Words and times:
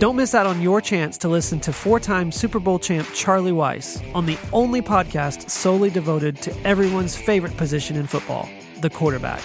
Don't 0.00 0.16
miss 0.16 0.34
out 0.34 0.46
on 0.46 0.62
your 0.62 0.80
chance 0.80 1.18
to 1.18 1.28
listen 1.28 1.60
to 1.60 1.74
four 1.74 2.00
time 2.00 2.32
Super 2.32 2.58
Bowl 2.58 2.78
champ 2.78 3.06
Charlie 3.14 3.52
Weis 3.52 4.02
on 4.14 4.24
the 4.24 4.38
only 4.50 4.80
podcast 4.80 5.50
solely 5.50 5.90
devoted 5.90 6.40
to 6.40 6.58
everyone's 6.66 7.14
favorite 7.14 7.54
position 7.58 7.96
in 7.96 8.06
football, 8.06 8.48
the 8.80 8.88
quarterback. 8.88 9.42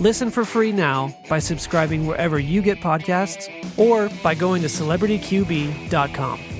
Listen 0.00 0.32
for 0.32 0.44
free 0.44 0.72
now 0.72 1.14
by 1.28 1.38
subscribing 1.38 2.08
wherever 2.08 2.40
you 2.40 2.60
get 2.60 2.78
podcasts 2.78 3.48
or 3.78 4.08
by 4.20 4.34
going 4.34 4.62
to 4.62 4.68
celebrityqb.com. 4.68 6.57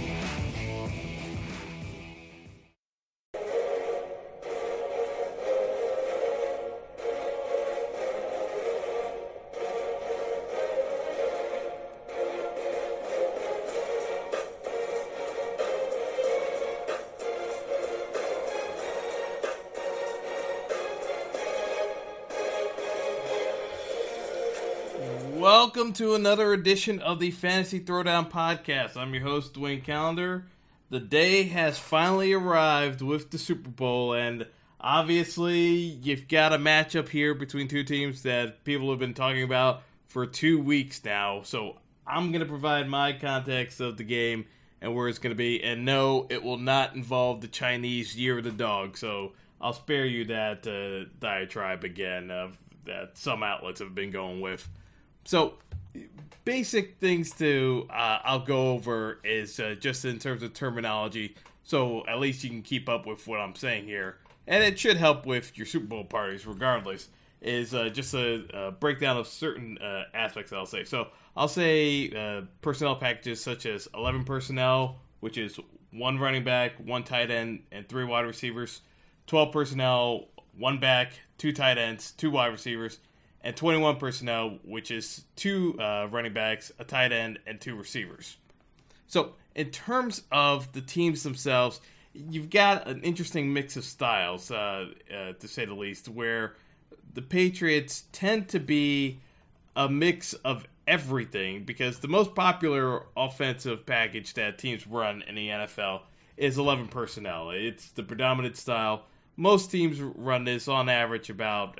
Welcome 25.50 25.94
to 25.94 26.14
another 26.14 26.52
edition 26.52 27.00
of 27.00 27.20
the 27.20 27.30
Fantasy 27.30 27.80
Throwdown 27.80 28.30
Podcast. 28.30 28.98
I'm 28.98 29.14
your 29.14 29.22
host, 29.22 29.54
Dwayne 29.54 29.82
Calendar. 29.82 30.44
The 30.90 31.00
day 31.00 31.44
has 31.44 31.78
finally 31.78 32.34
arrived 32.34 33.00
with 33.00 33.30
the 33.30 33.38
Super 33.38 33.70
Bowl, 33.70 34.12
and 34.12 34.46
obviously, 34.78 35.60
you've 35.62 36.28
got 36.28 36.52
a 36.52 36.58
matchup 36.58 37.08
here 37.08 37.32
between 37.32 37.66
two 37.66 37.82
teams 37.82 38.24
that 38.24 38.62
people 38.64 38.90
have 38.90 38.98
been 38.98 39.14
talking 39.14 39.42
about 39.42 39.84
for 40.06 40.26
two 40.26 40.60
weeks 40.60 41.02
now. 41.02 41.40
So, 41.44 41.78
I'm 42.06 42.30
going 42.30 42.42
to 42.42 42.46
provide 42.46 42.86
my 42.86 43.14
context 43.14 43.80
of 43.80 43.96
the 43.96 44.04
game 44.04 44.44
and 44.82 44.94
where 44.94 45.08
it's 45.08 45.18
going 45.18 45.34
to 45.34 45.34
be. 45.34 45.64
And 45.64 45.86
no, 45.86 46.26
it 46.28 46.42
will 46.42 46.58
not 46.58 46.94
involve 46.94 47.40
the 47.40 47.48
Chinese 47.48 48.14
Year 48.14 48.36
of 48.36 48.44
the 48.44 48.50
Dog. 48.50 48.98
So, 48.98 49.32
I'll 49.62 49.72
spare 49.72 50.04
you 50.04 50.26
that 50.26 50.66
uh, 50.66 51.08
diatribe 51.18 51.84
again 51.84 52.30
of 52.30 52.58
that 52.84 53.16
some 53.16 53.42
outlets 53.42 53.80
have 53.80 53.94
been 53.94 54.10
going 54.10 54.42
with. 54.42 54.68
So, 55.28 55.56
basic 56.46 56.96
things 57.00 57.32
to 57.32 57.86
uh, 57.90 58.20
I'll 58.24 58.46
go 58.46 58.70
over 58.70 59.20
is 59.24 59.60
uh, 59.60 59.74
just 59.78 60.06
in 60.06 60.18
terms 60.18 60.42
of 60.42 60.54
terminology, 60.54 61.36
so 61.64 62.02
at 62.08 62.18
least 62.18 62.42
you 62.44 62.48
can 62.48 62.62
keep 62.62 62.88
up 62.88 63.04
with 63.04 63.26
what 63.26 63.38
I'm 63.38 63.54
saying 63.54 63.84
here, 63.84 64.16
and 64.46 64.64
it 64.64 64.78
should 64.78 64.96
help 64.96 65.26
with 65.26 65.58
your 65.58 65.66
Super 65.66 65.84
Bowl 65.84 66.04
parties, 66.04 66.46
regardless. 66.46 67.10
Is 67.42 67.74
uh, 67.74 67.90
just 67.90 68.14
a, 68.14 68.46
a, 68.54 68.70
breakdown 68.70 69.18
of 69.18 69.26
certain 69.26 69.76
uh, 69.76 70.04
aspects 70.14 70.50
I'll 70.50 70.64
say. 70.64 70.84
So 70.84 71.08
I'll 71.36 71.46
say 71.46 72.10
uh, 72.10 72.46
personnel 72.62 72.96
packages 72.96 73.42
such 73.42 73.66
as 73.66 73.86
11 73.94 74.24
personnel, 74.24 74.98
which 75.20 75.36
is 75.36 75.60
one 75.92 76.18
running 76.18 76.42
back, 76.42 76.72
one 76.82 77.04
tight 77.04 77.30
end, 77.30 77.64
and 77.70 77.86
three 77.86 78.04
wide 78.04 78.24
receivers. 78.24 78.80
12 79.26 79.52
personnel, 79.52 80.28
one 80.56 80.80
back, 80.80 81.12
two 81.36 81.52
tight 81.52 81.76
ends, 81.76 82.12
two 82.12 82.30
wide 82.30 82.46
receivers 82.46 82.98
and 83.42 83.56
21 83.56 83.96
personnel, 83.96 84.58
which 84.64 84.90
is 84.90 85.24
two 85.36 85.78
uh, 85.80 86.08
running 86.10 86.32
backs, 86.32 86.72
a 86.78 86.84
tight 86.84 87.12
end, 87.12 87.38
and 87.46 87.60
two 87.60 87.76
receivers. 87.76 88.36
So, 89.06 89.34
in 89.54 89.70
terms 89.70 90.22
of 90.30 90.72
the 90.72 90.80
teams 90.80 91.22
themselves, 91.22 91.80
you've 92.12 92.50
got 92.50 92.86
an 92.86 93.02
interesting 93.02 93.52
mix 93.52 93.76
of 93.76 93.84
styles, 93.84 94.50
uh, 94.50 94.86
uh, 95.12 95.32
to 95.32 95.48
say 95.48 95.64
the 95.64 95.74
least, 95.74 96.08
where 96.08 96.54
the 97.14 97.22
Patriots 97.22 98.04
tend 98.12 98.48
to 98.48 98.60
be 98.60 99.20
a 99.76 99.88
mix 99.88 100.32
of 100.34 100.66
everything 100.86 101.64
because 101.64 101.98
the 101.98 102.08
most 102.08 102.34
popular 102.34 103.04
offensive 103.16 103.86
package 103.86 104.34
that 104.34 104.58
teams 104.58 104.86
run 104.86 105.22
in 105.28 105.34
the 105.34 105.48
NFL 105.48 106.02
is 106.36 106.58
11 106.58 106.88
personnel. 106.88 107.50
It's 107.50 107.90
the 107.90 108.02
predominant 108.02 108.56
style. 108.56 109.04
Most 109.36 109.70
teams 109.70 110.00
run 110.00 110.44
this 110.44 110.66
on 110.66 110.88
average 110.88 111.30
about 111.30 111.78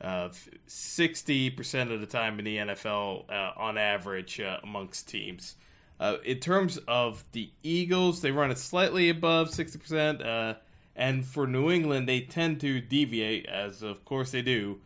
uh, 0.00 0.04
uh, 0.04 0.28
sixty 0.66 1.48
uh, 1.48 1.56
percent 1.56 1.90
of 1.90 2.00
the 2.00 2.06
time 2.06 2.38
in 2.38 2.44
the 2.44 2.56
NFL 2.56 3.30
uh, 3.30 3.52
on 3.56 3.78
average 3.78 4.40
uh, 4.40 4.58
amongst 4.62 5.08
teams. 5.08 5.56
Uh, 5.98 6.16
in 6.24 6.38
terms 6.38 6.78
of 6.86 7.24
the 7.32 7.50
Eagles, 7.62 8.20
they 8.20 8.30
run 8.30 8.50
it 8.50 8.58
slightly 8.58 9.08
above 9.08 9.50
sixty 9.50 9.78
percent, 9.78 10.22
uh, 10.22 10.54
and 10.94 11.24
for 11.24 11.46
New 11.46 11.70
England, 11.70 12.08
they 12.08 12.20
tend 12.20 12.60
to 12.60 12.80
deviate, 12.80 13.46
as 13.46 13.82
of 13.82 14.04
course 14.04 14.30
they 14.30 14.42
do, 14.42 14.78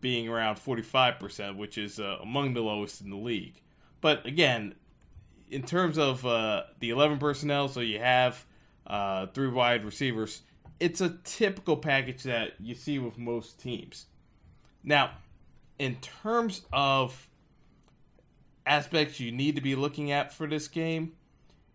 being 0.00 0.28
around 0.28 0.58
forty-five 0.58 1.18
percent, 1.18 1.56
which 1.56 1.78
is 1.78 1.98
among 1.98 2.54
the 2.54 2.60
lowest 2.60 3.00
in 3.00 3.10
the 3.10 3.16
league. 3.16 3.60
But 4.00 4.24
again, 4.26 4.74
in 5.50 5.62
terms 5.62 5.98
of 5.98 6.22
the 6.22 6.90
eleven 6.90 7.18
personnel, 7.18 7.68
so 7.68 7.80
you 7.80 7.98
have 7.98 8.44
three 9.34 9.48
wide 9.48 9.84
receivers 9.84 10.42
it's 10.78 11.00
a 11.00 11.18
typical 11.24 11.76
package 11.76 12.22
that 12.24 12.52
you 12.60 12.74
see 12.74 12.98
with 12.98 13.18
most 13.18 13.60
teams. 13.60 14.06
Now, 14.82 15.12
in 15.78 15.96
terms 15.96 16.62
of 16.72 17.28
aspects 18.64 19.20
you 19.20 19.30
need 19.30 19.54
to 19.56 19.60
be 19.60 19.74
looking 19.74 20.10
at 20.10 20.32
for 20.32 20.46
this 20.46 20.68
game, 20.68 21.12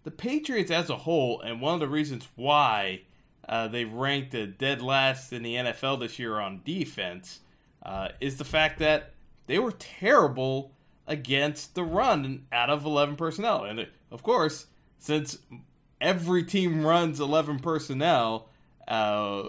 the 0.03 0.11
Patriots 0.11 0.71
as 0.71 0.89
a 0.89 0.97
whole, 0.97 1.41
and 1.41 1.61
one 1.61 1.75
of 1.75 1.79
the 1.79 1.87
reasons 1.87 2.27
why 2.35 3.01
uh, 3.47 3.67
they 3.67 3.85
ranked 3.85 4.35
dead 4.57 4.81
last 4.81 5.31
in 5.33 5.43
the 5.43 5.55
NFL 5.55 5.99
this 5.99 6.17
year 6.17 6.39
on 6.39 6.61
defense, 6.65 7.41
uh, 7.83 8.09
is 8.19 8.37
the 8.37 8.45
fact 8.45 8.79
that 8.79 9.13
they 9.47 9.59
were 9.59 9.71
terrible 9.71 10.71
against 11.07 11.75
the 11.75 11.83
run 11.83 12.45
out 12.51 12.69
of 12.69 12.85
11 12.85 13.15
personnel. 13.15 13.63
And 13.63 13.87
of 14.11 14.23
course, 14.23 14.67
since 14.97 15.39
every 15.99 16.43
team 16.43 16.85
runs 16.85 17.19
11 17.19 17.59
personnel, 17.59 18.47
uh, 18.87 19.43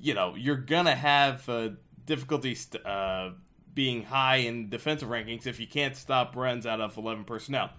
you 0.00 0.14
know, 0.14 0.34
you're 0.36 0.56
gonna 0.56 0.94
have 0.94 1.48
uh, 1.48 1.70
difficulty 2.04 2.56
uh, 2.84 3.30
being 3.74 4.04
high 4.04 4.36
in 4.36 4.68
defensive 4.68 5.08
rankings 5.08 5.46
if 5.46 5.60
you 5.60 5.66
can't 5.66 5.96
stop 5.96 6.34
runs 6.36 6.66
out 6.66 6.80
of 6.80 6.96
11 6.96 7.24
personnel. 7.24 7.70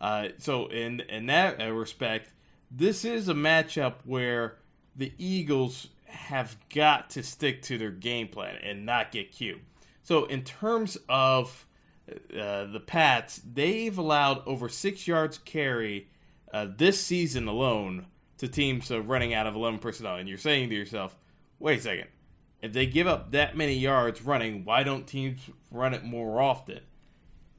Uh, 0.00 0.28
so 0.38 0.66
in 0.66 1.00
in 1.00 1.26
that 1.26 1.58
respect, 1.72 2.32
this 2.70 3.04
is 3.04 3.28
a 3.28 3.34
matchup 3.34 3.94
where 4.04 4.56
the 4.96 5.12
Eagles 5.18 5.88
have 6.06 6.56
got 6.72 7.10
to 7.10 7.22
stick 7.22 7.62
to 7.62 7.78
their 7.78 7.90
game 7.90 8.28
plan 8.28 8.56
and 8.62 8.86
not 8.86 9.12
get 9.12 9.32
cute. 9.32 9.60
So 10.02 10.26
in 10.26 10.42
terms 10.42 10.96
of 11.08 11.66
uh, 12.08 12.66
the 12.66 12.82
Pats, 12.84 13.40
they've 13.52 13.96
allowed 13.96 14.46
over 14.46 14.68
six 14.68 15.06
yards 15.06 15.38
carry 15.38 16.08
uh, 16.52 16.68
this 16.76 17.00
season 17.00 17.48
alone 17.48 18.06
to 18.38 18.48
teams 18.48 18.90
uh, 18.90 19.00
running 19.00 19.34
out 19.34 19.46
of 19.46 19.54
11 19.54 19.78
personnel. 19.78 20.16
And 20.16 20.28
you're 20.28 20.38
saying 20.38 20.70
to 20.70 20.74
yourself, 20.74 21.16
wait 21.58 21.78
a 21.78 21.82
second. 21.82 22.08
If 22.62 22.72
they 22.72 22.86
give 22.86 23.06
up 23.06 23.32
that 23.32 23.56
many 23.56 23.74
yards 23.74 24.22
running, 24.22 24.64
why 24.64 24.84
don't 24.84 25.06
teams 25.06 25.40
run 25.70 25.92
it 25.92 26.04
more 26.04 26.40
often? 26.40 26.80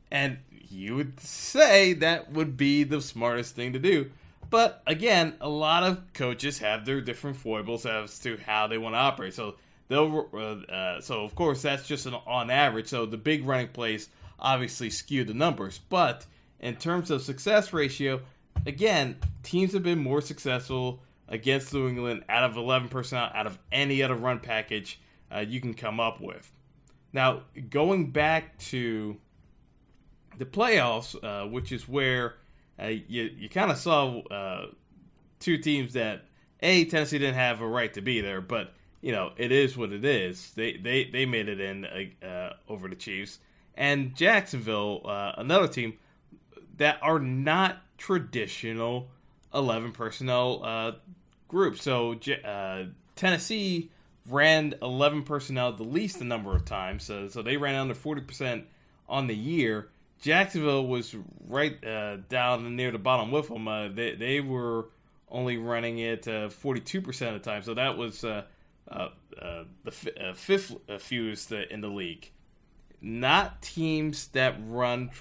And 0.09 0.39
you 0.49 0.95
would 0.95 1.19
say 1.19 1.93
that 1.93 2.31
would 2.31 2.57
be 2.57 2.83
the 2.83 3.01
smartest 3.01 3.55
thing 3.55 3.73
to 3.73 3.79
do. 3.79 4.09
But 4.49 4.81
again, 4.87 5.35
a 5.41 5.49
lot 5.49 5.83
of 5.83 6.13
coaches 6.13 6.59
have 6.59 6.85
their 6.85 7.01
different 7.01 7.37
foibles 7.37 7.85
as 7.85 8.19
to 8.19 8.37
how 8.37 8.67
they 8.67 8.77
want 8.77 8.95
to 8.95 8.99
operate. 8.99 9.33
So 9.33 9.55
they'll, 9.87 10.29
uh, 10.33 10.71
uh, 10.71 11.01
so 11.01 11.23
of 11.23 11.35
course 11.35 11.61
that's 11.61 11.87
just 11.87 12.05
an, 12.05 12.15
on 12.25 12.49
average. 12.49 12.87
So 12.87 13.05
the 13.05 13.17
big 13.17 13.45
running 13.45 13.69
plays 13.69 14.09
obviously 14.39 14.89
skew 14.89 15.23
the 15.23 15.33
numbers. 15.33 15.79
But 15.89 16.25
in 16.59 16.75
terms 16.75 17.11
of 17.11 17.21
success 17.21 17.73
ratio, 17.73 18.21
again, 18.65 19.17
teams 19.45 19.73
have 19.73 19.83
been 19.83 19.99
more 19.99 20.21
successful 20.21 21.01
against 21.27 21.73
New 21.73 21.87
England 21.87 22.23
out 22.29 22.43
of 22.43 22.57
11 22.57 22.89
personnel, 22.89 23.31
out 23.33 23.47
of 23.47 23.57
any 23.71 24.03
other 24.03 24.15
run 24.15 24.39
package 24.39 24.99
uh, 25.33 25.39
you 25.39 25.61
can 25.61 25.73
come 25.73 25.99
up 25.99 26.19
with. 26.19 26.51
Now, 27.13 27.43
going 27.69 28.11
back 28.11 28.57
to 28.59 29.17
the 30.37 30.45
playoffs, 30.45 31.15
uh, 31.23 31.47
which 31.47 31.71
is 31.71 31.87
where 31.87 32.35
uh, 32.81 32.87
you, 32.87 33.31
you 33.37 33.49
kind 33.49 33.71
of 33.71 33.77
saw 33.77 34.19
uh, 34.23 34.67
two 35.39 35.57
teams 35.57 35.93
that, 35.93 36.25
A, 36.59 36.85
Tennessee 36.85 37.19
didn't 37.19 37.35
have 37.35 37.61
a 37.61 37.67
right 37.67 37.93
to 37.93 38.01
be 38.01 38.19
there, 38.21 38.41
but 38.41 38.73
you 39.01 39.11
know, 39.11 39.31
it 39.37 39.51
is 39.51 39.77
what 39.77 39.91
it 39.91 40.03
is. 40.03 40.51
They 40.55 40.77
they 40.77 41.05
they 41.05 41.27
made 41.27 41.47
it 41.47 41.59
in 41.59 41.85
uh, 42.27 42.53
over 42.67 42.87
the 42.87 42.95
Chiefs 42.95 43.37
and 43.77 44.15
Jacksonville, 44.15 45.01
uh, 45.05 45.33
another 45.37 45.67
team 45.67 45.97
that 46.77 46.97
are 47.01 47.19
not 47.19 47.77
traditional 47.97 49.09
eleven 49.55 49.91
personnel 49.91 50.61
uh, 50.63 50.91
groups. 51.47 51.81
So 51.81 52.19
uh, 52.43 52.83
Tennessee 53.15 53.89
ran 54.27 54.73
11 54.81 55.23
personnel 55.23 55.71
the 55.73 55.83
least 55.83 56.19
the 56.19 56.25
number 56.25 56.55
of 56.55 56.65
times, 56.65 57.03
so, 57.03 57.27
so 57.27 57.41
they 57.41 57.57
ran 57.57 57.75
under 57.75 57.93
40% 57.93 58.63
on 59.07 59.27
the 59.27 59.35
year. 59.35 59.89
Jacksonville 60.21 60.87
was 60.87 61.15
right 61.47 61.83
uh, 61.85 62.17
down 62.29 62.75
near 62.75 62.91
the 62.91 62.97
bottom 62.97 63.31
with 63.31 63.49
them. 63.49 63.67
Uh, 63.67 63.89
they, 63.89 64.15
they 64.15 64.41
were 64.41 64.87
only 65.29 65.57
running 65.57 65.99
it 65.99 66.27
uh, 66.27 66.49
42% 66.49 67.07
of 67.27 67.33
the 67.33 67.39
time, 67.39 67.61
so 67.61 67.73
that 67.73 67.97
was 67.97 68.23
uh, 68.23 68.43
uh, 68.89 69.09
uh, 69.39 69.63
the 69.83 69.91
f- 70.17 70.37
fifth 70.37 70.75
fewest 70.99 71.51
in 71.51 71.81
the 71.81 71.87
league. 71.87 72.31
Not 73.01 73.61
teams 73.61 74.29
that 74.29 74.55
run 74.65 75.11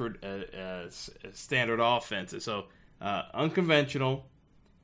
standard 1.32 1.80
offenses, 1.80 2.44
so 2.44 2.66
unconventional. 3.32 4.26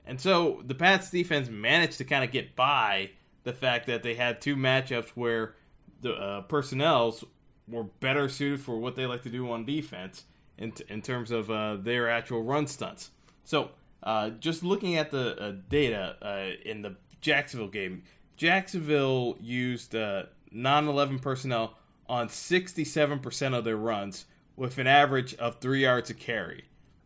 And 0.07 0.21
so 0.21 0.63
the 0.65 0.75
Pats 0.75 1.11
defense 1.11 1.49
managed 1.49 1.99
to 1.99 2.05
kind 2.05 2.25
of 2.25 2.31
get 2.31 2.57
by 2.57 3.11
the 3.45 3.53
fact 3.53 3.87
that 3.87 4.03
they 4.03 4.15
had 4.15 4.41
two 4.41 4.57
matchups 4.57 5.11
where 5.11 5.55
the 6.03 6.13
uh, 6.13 6.41
personnels 6.43 7.25
were 7.69 7.85
better 7.85 8.29
suited 8.29 8.61
for 8.61 8.79
what 8.79 8.97
they 8.97 9.07
like 9.07 9.23
to 9.23 9.31
do 9.31 9.51
on 9.51 9.65
defense 9.65 10.25
in, 10.59 10.73
t- 10.73 10.85
in 10.89 11.03
terms 11.03 11.31
of 11.31 11.51
uh, 11.51 11.77
their 11.77 12.11
actual 12.11 12.43
run 12.43 12.67
stunts. 12.67 13.11
So, 13.45 13.71
uh, 14.03 14.31
just 14.31 14.63
looking 14.63 14.97
at 14.97 15.11
the 15.11 15.41
uh, 15.41 15.53
data 15.69 16.17
uh, 16.23 16.69
in 16.69 16.83
the 16.83 16.97
Jacksonville 17.21 17.69
game, 17.69 18.03
Jacksonville 18.37 19.37
used 19.41 19.95
uh, 19.95 20.25
non 20.51 20.89
11 20.89 21.19
personnel 21.19 21.75
on 22.09 22.29
67% 22.29 23.57
of 23.57 23.65
their 23.65 23.77
runs 23.77 24.27
with 24.57 24.79
an 24.79 24.87
average 24.87 25.35
of 25.37 25.61
three 25.61 25.83
yards 25.83 26.11
a 26.11 26.15
carry. 26.15 26.65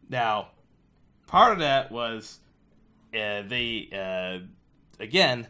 Now, 0.08 0.48
part 1.26 1.52
of 1.52 1.58
that 1.60 1.90
was 1.90 2.40
they, 3.12 3.88
again, 5.00 5.46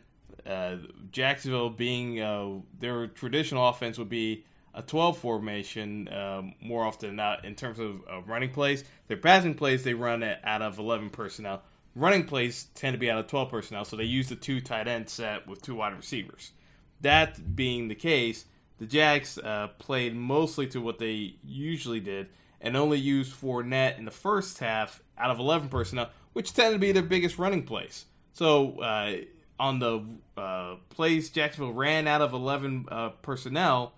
uh, 0.47 0.77
Jacksonville 1.11 1.71
being 1.71 2.21
uh, 2.21 2.61
their 2.79 3.07
traditional 3.07 3.69
offense 3.69 3.99
would 3.99 4.09
be 4.09 4.45
a 4.75 4.83
12 4.83 5.19
formation 5.19 6.09
um, 6.13 6.55
more 6.61 6.85
often 6.85 7.11
than 7.11 7.17
not 7.17 7.45
in 7.45 7.55
terms 7.55 7.79
of 7.79 8.03
uh, 8.11 8.21
running 8.27 8.51
plays. 8.51 8.85
Their 9.07 9.17
passing 9.17 9.55
plays 9.55 9.85
they 9.85 9.95
run 9.95 10.23
out 10.23 10.63
of 10.63 10.79
11 10.79 11.11
personnel. 11.11 11.63
Running 11.95 12.25
plays 12.25 12.65
tend 12.75 12.95
to 12.95 12.99
be 12.99 13.11
out 13.11 13.21
of 13.21 13.29
12 13.29 13.51
personnel, 13.51 13.85
so 13.85 13.97
they 13.97 14.05
use 14.05 14.29
the 14.29 14.37
two 14.37 14.61
tight 14.61 14.89
end 14.89 15.09
set 15.09 15.47
with 15.47 15.63
two 15.63 15.77
wide 15.77 15.97
receivers. 15.97 16.53
That 17.01 17.55
being 17.55 17.89
the 17.89 17.95
case, 17.95 18.47
the 18.79 18.87
Jags 18.87 19.39
uh, 19.39 19.69
played 19.79 20.17
mostly 20.17 20.67
to 20.69 20.81
what 20.81 20.99
they 20.99 21.37
usually 21.45 22.01
did 22.01 22.29
and 22.65 22.77
only 22.77 22.99
used 22.99 23.33
Fournette 23.39 23.99
in 23.99 24.07
the 24.07 24.11
first 24.11 24.59
half 24.59 25.03
out 25.19 25.31
of 25.31 25.39
11 25.39 25.69
personnel, 25.69 26.11
which 26.33 26.55
tended 26.55 26.73
to 26.73 26.79
be 26.79 26.91
their 26.91 27.03
biggest 27.03 27.39
running 27.39 27.63
plays. 27.63 28.07
So 28.33 28.81
uh, 28.81 29.17
on 29.61 29.79
the 29.79 30.05
uh, 30.37 30.77
plays 30.89 31.29
Jacksonville 31.29 31.75
ran 31.75 32.09
out 32.09 32.23
of 32.23 32.33
11 32.33 32.87
uh, 32.91 33.09
personnel, 33.21 33.93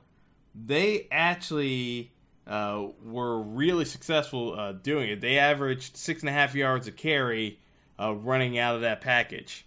they 0.55 1.07
actually 1.13 2.11
uh, 2.47 2.87
were 3.05 3.41
really 3.41 3.85
successful 3.85 4.59
uh, 4.59 4.73
doing 4.73 5.11
it. 5.11 5.21
They 5.21 5.39
averaged 5.39 5.97
six 5.97 6.21
and 6.23 6.29
a 6.29 6.33
half 6.33 6.55
yards 6.55 6.89
a 6.89 6.93
carry 6.93 7.61
uh, 8.01 8.15
running 8.15 8.59
out 8.59 8.75
of 8.75 8.81
that 8.83 9.01
package. 9.01 9.65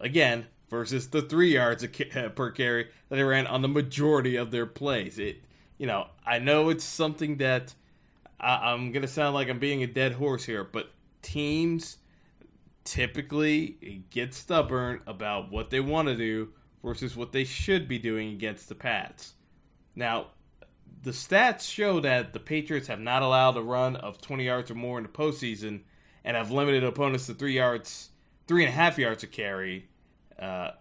Again, 0.00 0.46
versus 0.70 1.08
the 1.10 1.22
three 1.22 1.52
yards 1.52 1.86
per 2.34 2.50
carry 2.50 2.88
that 3.08 3.16
they 3.16 3.22
ran 3.22 3.46
on 3.46 3.62
the 3.62 3.68
majority 3.68 4.36
of 4.36 4.50
their 4.50 4.66
plays. 4.66 5.18
It, 5.18 5.44
you 5.78 5.86
know, 5.86 6.08
I 6.26 6.38
know 6.38 6.70
it's 6.70 6.82
something 6.82 7.36
that 7.36 7.74
I- 8.42 8.72
I'm 8.72 8.92
gonna 8.92 9.08
sound 9.08 9.34
like 9.34 9.48
I'm 9.48 9.58
being 9.58 9.82
a 9.82 9.86
dead 9.86 10.12
horse 10.12 10.44
here, 10.44 10.64
but 10.64 10.92
teams 11.22 11.98
typically 12.84 14.02
get 14.10 14.34
stubborn 14.34 15.00
about 15.06 15.50
what 15.50 15.70
they 15.70 15.80
want 15.80 16.08
to 16.08 16.16
do 16.16 16.52
versus 16.82 17.16
what 17.16 17.32
they 17.32 17.44
should 17.44 17.86
be 17.86 17.98
doing 17.98 18.30
against 18.32 18.68
the 18.68 18.74
Pats. 18.74 19.34
Now, 19.94 20.28
the 21.02 21.12
stats 21.12 21.62
show 21.62 22.00
that 22.00 22.32
the 22.32 22.40
Patriots 22.40 22.88
have 22.88 23.00
not 23.00 23.22
allowed 23.22 23.56
a 23.56 23.62
run 23.62 23.96
of 23.96 24.20
20 24.20 24.44
yards 24.44 24.70
or 24.70 24.74
more 24.74 24.98
in 24.98 25.04
the 25.04 25.08
postseason 25.08 25.82
and 26.24 26.36
have 26.36 26.50
limited 26.50 26.84
opponents 26.84 27.26
to 27.26 27.34
three 27.34 27.54
yards, 27.54 28.10
three 28.46 28.64
and 28.64 28.72
a 28.72 28.76
half 28.76 28.98
yards 28.98 29.22
a 29.22 29.26
carry. 29.26 29.88
Uh, 30.38 30.72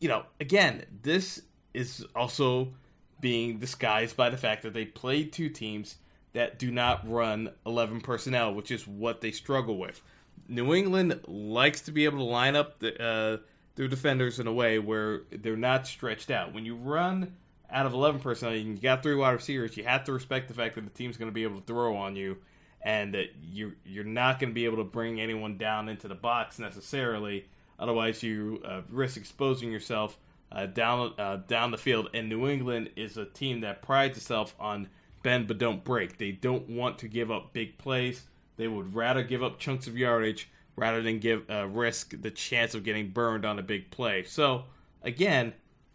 you 0.00 0.08
know, 0.08 0.24
again, 0.40 0.84
this 1.02 1.42
is 1.74 2.04
also 2.14 2.72
being 3.20 3.58
disguised 3.58 4.16
by 4.16 4.30
the 4.30 4.36
fact 4.36 4.62
that 4.62 4.72
they 4.72 4.84
played 4.84 5.32
two 5.32 5.48
teams 5.48 5.96
that 6.32 6.58
do 6.58 6.70
not 6.70 7.08
run 7.08 7.50
11 7.66 8.00
personnel, 8.00 8.54
which 8.54 8.70
is 8.70 8.86
what 8.86 9.20
they 9.20 9.32
struggle 9.32 9.78
with. 9.78 10.02
New 10.48 10.74
England 10.74 11.20
likes 11.26 11.80
to 11.82 11.92
be 11.92 12.04
able 12.04 12.18
to 12.18 12.24
line 12.24 12.56
up 12.56 12.78
the, 12.78 13.02
uh, 13.02 13.36
their 13.76 13.88
defenders 13.88 14.38
in 14.38 14.46
a 14.46 14.52
way 14.52 14.78
where 14.78 15.22
they're 15.30 15.56
not 15.56 15.86
stretched 15.86 16.30
out. 16.30 16.52
When 16.52 16.64
you 16.64 16.76
run 16.76 17.34
out 17.70 17.86
of 17.86 17.92
11 17.92 18.20
personnel, 18.20 18.54
and 18.54 18.76
you 18.76 18.76
got 18.76 19.02
three 19.02 19.14
wide 19.14 19.30
receivers, 19.32 19.76
you 19.76 19.84
have 19.84 20.04
to 20.04 20.12
respect 20.12 20.48
the 20.48 20.54
fact 20.54 20.74
that 20.74 20.84
the 20.84 20.90
team's 20.90 21.16
going 21.16 21.30
to 21.30 21.34
be 21.34 21.44
able 21.44 21.60
to 21.60 21.66
throw 21.66 21.96
on 21.96 22.16
you 22.16 22.38
and 22.82 23.14
that 23.14 23.26
you're, 23.42 23.74
you're 23.84 24.04
not 24.04 24.40
going 24.40 24.50
to 24.50 24.54
be 24.54 24.64
able 24.64 24.78
to 24.78 24.84
bring 24.84 25.20
anyone 25.20 25.56
down 25.56 25.88
into 25.88 26.08
the 26.08 26.14
box 26.14 26.58
necessarily. 26.58 27.46
Otherwise, 27.78 28.22
you 28.22 28.60
uh, 28.64 28.80
risk 28.90 29.16
exposing 29.16 29.70
yourself 29.70 30.18
uh, 30.52 30.66
down 30.66 31.12
uh, 31.18 31.36
down 31.46 31.70
the 31.70 31.78
field. 31.78 32.08
And 32.14 32.28
New 32.28 32.48
England 32.48 32.90
is 32.96 33.16
a 33.16 33.24
team 33.24 33.60
that 33.60 33.82
prides 33.82 34.16
itself 34.16 34.54
on 34.58 34.88
bend 35.22 35.48
but 35.48 35.58
don't 35.58 35.84
break. 35.84 36.18
They 36.18 36.32
don't 36.32 36.68
want 36.68 36.98
to 36.98 37.08
give 37.08 37.30
up 37.30 37.52
big 37.52 37.78
plays. 37.78 38.26
They 38.56 38.68
would 38.68 38.94
rather 38.94 39.22
give 39.22 39.42
up 39.42 39.58
chunks 39.58 39.86
of 39.86 39.96
yardage 39.96 40.48
rather 40.76 41.02
than 41.02 41.18
give 41.18 41.48
uh, 41.50 41.66
risk 41.66 42.20
the 42.20 42.30
chance 42.30 42.74
of 42.74 42.84
getting 42.84 43.10
burned 43.10 43.44
on 43.44 43.58
a 43.58 43.62
big 43.62 43.90
play. 43.90 44.24
So 44.24 44.64
again, 45.02 45.54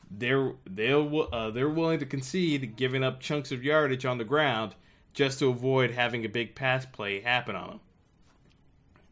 they're 0.09 0.53
they're 0.65 1.05
uh, 1.33 1.51
they're 1.51 1.69
willing 1.69 1.99
to 1.99 2.05
concede 2.05 2.75
giving 2.75 3.03
up 3.03 3.19
chunks 3.19 3.51
of 3.51 3.63
yardage 3.63 4.05
on 4.05 4.17
the 4.17 4.23
ground 4.23 4.75
just 5.13 5.39
to 5.39 5.49
avoid 5.49 5.91
having 5.91 6.25
a 6.25 6.29
big 6.29 6.55
pass 6.55 6.85
play 6.85 7.21
happen 7.21 7.55
on 7.55 7.69
them. 7.69 7.79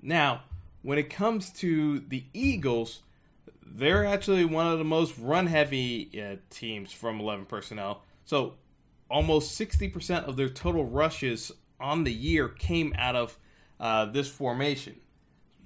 Now, 0.01 0.43
when 0.81 0.97
it 0.97 1.09
comes 1.09 1.49
to 1.53 1.99
the 1.99 2.25
Eagles, 2.33 3.01
they're 3.65 4.05
actually 4.05 4.45
one 4.45 4.67
of 4.67 4.77
the 4.77 4.83
most 4.83 5.17
run-heavy 5.17 6.21
uh, 6.21 6.35
teams 6.49 6.91
from 6.91 7.21
11 7.21 7.45
personnel. 7.45 8.03
So, 8.25 8.55
almost 9.13 9.57
60% 9.59 10.25
of 10.25 10.35
their 10.35 10.49
total 10.49 10.85
rushes 10.85 11.51
on 11.79 12.03
the 12.03 12.11
year 12.11 12.49
came 12.49 12.93
out 12.97 13.15
of 13.15 13.37
uh, 13.79 14.05
this 14.05 14.27
formation. 14.27 14.95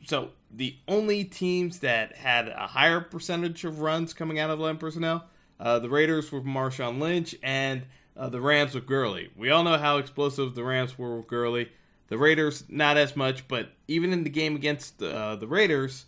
So 0.06 0.32
the 0.52 0.76
only 0.88 1.24
teams 1.24 1.80
that 1.80 2.18
had 2.18 2.50
a 2.50 2.68
higher 2.68 3.00
percentage 3.00 3.64
of 3.64 3.80
runs 3.80 4.14
coming 4.14 4.38
out 4.38 4.50
of 4.50 4.60
11 4.60 4.80
personnel, 4.80 5.26
uh, 5.62 5.80
the 5.80 5.90
Raiders 5.90 6.30
with 6.30 6.44
Marshawn 6.44 7.00
Lynch 7.00 7.36
and 7.42 7.84
uh, 8.18 8.28
the 8.28 8.42
Rams 8.42 8.76
with 8.76 8.86
Gurley. 8.86 9.30
We 9.38 9.50
all 9.50 9.64
know 9.64 9.78
how 9.78 9.98
explosive 9.98 10.54
the 10.54 10.66
Rams 10.66 10.98
were 10.98 11.16
with 11.16 11.28
Gurley. 11.28 11.72
The 12.10 12.18
Raiders, 12.18 12.66
not 12.68 12.98
as 12.98 13.16
much, 13.16 13.48
but 13.48 13.72
even 13.88 14.12
in 14.12 14.26
the 14.26 14.30
game 14.30 14.56
against 14.58 15.02
uh, 15.02 15.38
the 15.38 15.48
Raiders, 15.48 16.06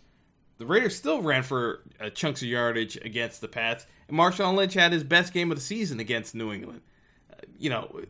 the 0.58 0.66
Raiders 0.66 0.94
still 0.94 1.22
ran 1.22 1.42
for 1.42 1.80
uh, 1.98 2.10
chunks 2.10 2.42
of 2.42 2.48
yardage 2.48 2.96
against 2.96 3.40
the 3.40 3.48
Pats. 3.48 3.86
And 4.08 4.18
Marshawn 4.18 4.56
Lynch 4.56 4.74
had 4.74 4.92
his 4.92 5.04
best 5.04 5.32
game 5.32 5.50
of 5.50 5.56
the 5.56 5.64
season 5.64 6.00
against 6.00 6.34
New 6.34 6.52
England. 6.52 6.82
You 7.58 7.70
know, 7.70 8.00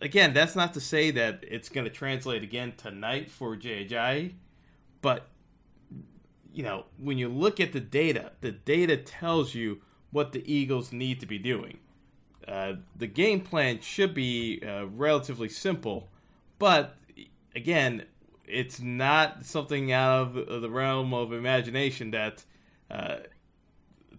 again, 0.00 0.34
that's 0.34 0.56
not 0.56 0.74
to 0.74 0.80
say 0.80 1.10
that 1.12 1.44
it's 1.46 1.68
going 1.68 1.84
to 1.84 1.90
translate 1.90 2.42
again 2.42 2.74
tonight 2.76 3.30
for 3.30 3.56
JJ, 3.56 4.32
but 5.02 5.28
you 6.52 6.62
know, 6.62 6.86
when 6.98 7.18
you 7.18 7.28
look 7.28 7.60
at 7.60 7.72
the 7.72 7.80
data, 7.80 8.32
the 8.40 8.50
data 8.50 8.96
tells 8.96 9.54
you 9.54 9.80
what 10.10 10.32
the 10.32 10.52
Eagles 10.52 10.92
need 10.92 11.20
to 11.20 11.26
be 11.26 11.38
doing. 11.38 11.78
Uh, 12.48 12.74
the 12.96 13.06
game 13.06 13.40
plan 13.40 13.80
should 13.80 14.14
be 14.14 14.60
uh, 14.66 14.86
relatively 14.86 15.48
simple, 15.48 16.08
but 16.58 16.96
again, 17.54 18.04
it's 18.46 18.80
not 18.80 19.44
something 19.44 19.92
out 19.92 20.36
of 20.36 20.60
the 20.60 20.70
realm 20.70 21.14
of 21.14 21.32
imagination 21.32 22.10
that 22.10 22.44
uh, 22.90 23.18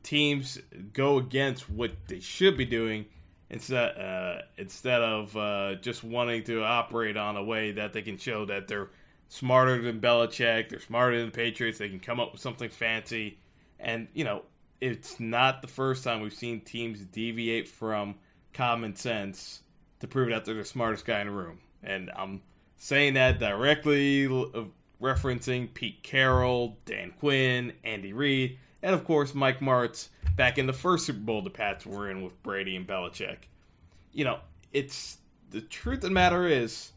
teams 0.03 0.59
go 0.93 1.17
against 1.17 1.69
what 1.69 1.91
they 2.07 2.19
should 2.19 2.55
be 2.55 2.65
doing 2.65 3.05
instead 3.51 3.97
uh, 3.97 4.41
instead 4.57 5.01
of 5.01 5.37
uh, 5.37 5.75
just 5.75 6.03
wanting 6.03 6.43
to 6.45 6.63
operate 6.63 7.17
on 7.17 7.37
a 7.37 7.43
way 7.43 7.71
that 7.73 7.93
they 7.93 8.01
can 8.01 8.17
show 8.17 8.45
that 8.45 8.67
they're 8.67 8.89
smarter 9.27 9.79
than 9.81 10.01
Belichick, 10.01 10.69
they're 10.69 10.79
smarter 10.79 11.17
than 11.17 11.27
the 11.27 11.31
Patriots, 11.31 11.77
they 11.77 11.89
can 11.89 11.99
come 11.99 12.19
up 12.19 12.31
with 12.31 12.41
something 12.41 12.69
fancy, 12.69 13.37
and 13.79 14.07
you 14.13 14.23
know 14.23 14.43
it's 14.79 15.19
not 15.19 15.61
the 15.61 15.67
first 15.67 16.03
time 16.03 16.21
we've 16.21 16.33
seen 16.33 16.61
teams 16.61 17.01
deviate 17.01 17.67
from 17.67 18.15
common 18.53 18.95
sense 18.95 19.61
to 19.99 20.07
prove 20.07 20.29
that 20.29 20.43
they're 20.43 20.55
the 20.55 20.65
smartest 20.65 21.05
guy 21.05 21.21
in 21.21 21.27
the 21.27 21.33
room, 21.33 21.59
and 21.83 22.09
I'm 22.15 22.41
saying 22.77 23.13
that 23.13 23.39
directly 23.39 24.27
referencing 25.01 25.73
Pete 25.73 26.01
Carroll, 26.03 26.77
Dan 26.85 27.11
Quinn, 27.19 27.73
Andy 27.83 28.13
Reid, 28.13 28.57
and 28.83 28.93
of 28.95 29.03
course 29.03 29.33
Mike 29.33 29.59
Martz 29.59 30.09
back 30.35 30.57
in 30.57 30.67
the 30.67 30.73
first 30.73 31.05
Super 31.05 31.19
Bowl 31.19 31.41
the 31.41 31.49
Pats 31.49 31.85
were 31.85 32.09
in 32.09 32.21
with 32.21 32.41
Brady 32.43 32.75
and 32.75 32.87
Belichick. 32.87 33.37
You 34.11 34.25
know, 34.25 34.39
it's 34.73 35.17
the 35.49 35.61
truth 35.61 35.97
of 35.97 36.03
the 36.03 36.09
matter 36.11 36.47
is 36.47 36.91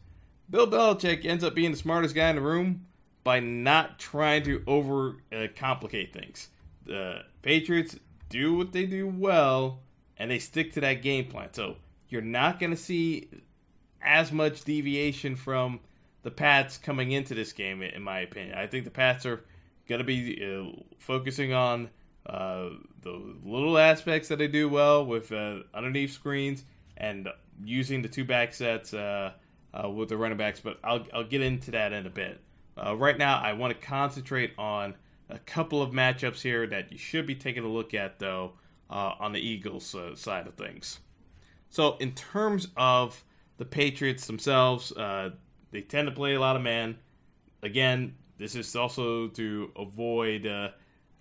Bill 0.49 0.67
Belichick 0.67 1.25
ends 1.25 1.43
up 1.43 1.55
being 1.55 1.71
the 1.71 1.77
smartest 1.77 2.15
guy 2.15 2.29
in 2.29 2.35
the 2.35 2.41
room 2.41 2.85
by 3.23 3.39
not 3.39 3.99
trying 3.99 4.43
to 4.43 4.63
over 4.67 5.17
uh, 5.35 5.47
complicate 5.55 6.13
things. 6.13 6.49
The 6.85 7.23
Patriots 7.41 7.97
do 8.29 8.55
what 8.55 8.71
they 8.71 8.85
do 8.85 9.07
well 9.07 9.79
and 10.17 10.29
they 10.29 10.39
stick 10.39 10.73
to 10.73 10.81
that 10.81 11.01
game 11.01 11.25
plan. 11.25 11.49
So 11.53 11.77
you're 12.09 12.21
not 12.21 12.59
going 12.59 12.71
to 12.71 12.77
see 12.77 13.29
as 14.01 14.31
much 14.31 14.63
deviation 14.63 15.35
from 15.35 15.79
the 16.21 16.31
Pats 16.31 16.77
coming 16.77 17.11
into 17.11 17.33
this 17.33 17.53
game, 17.53 17.81
in 17.81 18.01
my 18.01 18.19
opinion. 18.19 18.57
I 18.57 18.67
think 18.67 18.85
the 18.85 18.91
Pats 18.91 19.25
are 19.25 19.43
going 19.87 19.99
to 19.99 20.05
be 20.05 20.43
uh, 20.43 20.81
focusing 20.97 21.53
on 21.53 21.89
uh, 22.25 22.69
the 23.01 23.21
little 23.43 23.77
aspects 23.77 24.27
that 24.29 24.37
they 24.37 24.47
do 24.47 24.67
well 24.67 25.05
with 25.05 25.31
uh, 25.31 25.59
underneath 25.73 26.11
screens 26.11 26.63
and 26.97 27.27
using 27.63 28.01
the 28.01 28.09
two 28.09 28.25
back 28.25 28.53
sets 28.53 28.93
uh, 28.93 29.31
uh, 29.73 29.89
with 29.89 30.09
the 30.09 30.17
running 30.17 30.37
backs. 30.37 30.59
But 30.59 30.79
I'll, 30.83 31.05
I'll 31.13 31.23
get 31.23 31.41
into 31.41 31.71
that 31.71 31.93
in 31.93 32.05
a 32.05 32.09
bit. 32.09 32.41
Uh, 32.83 32.95
right 32.95 33.17
now, 33.17 33.39
I 33.39 33.53
want 33.53 33.79
to 33.79 33.87
concentrate 33.87 34.53
on 34.57 34.95
a 35.29 35.39
couple 35.39 35.81
of 35.81 35.91
matchups 35.91 36.41
here 36.41 36.67
that 36.67 36.91
you 36.91 36.97
should 36.97 37.25
be 37.25 37.35
taking 37.35 37.63
a 37.63 37.67
look 37.67 37.93
at, 37.93 38.19
though, 38.19 38.53
on 38.89 39.31
the 39.31 39.39
Eagles 39.39 39.95
side 40.15 40.45
of 40.45 40.55
things. 40.55 40.99
So, 41.69 41.97
in 41.97 42.11
terms 42.13 42.67
of 42.77 43.23
the 43.57 43.65
Patriots 43.65 44.27
themselves, 44.27 44.91
they 45.71 45.81
tend 45.81 46.07
to 46.07 46.13
play 46.13 46.35
a 46.35 46.39
lot 46.39 46.55
of 46.55 46.61
man. 46.61 46.97
Again, 47.63 48.15
this 48.37 48.55
is 48.55 48.75
also 48.75 49.27
to 49.29 49.71
avoid 49.75 50.45
uh, 50.45 50.69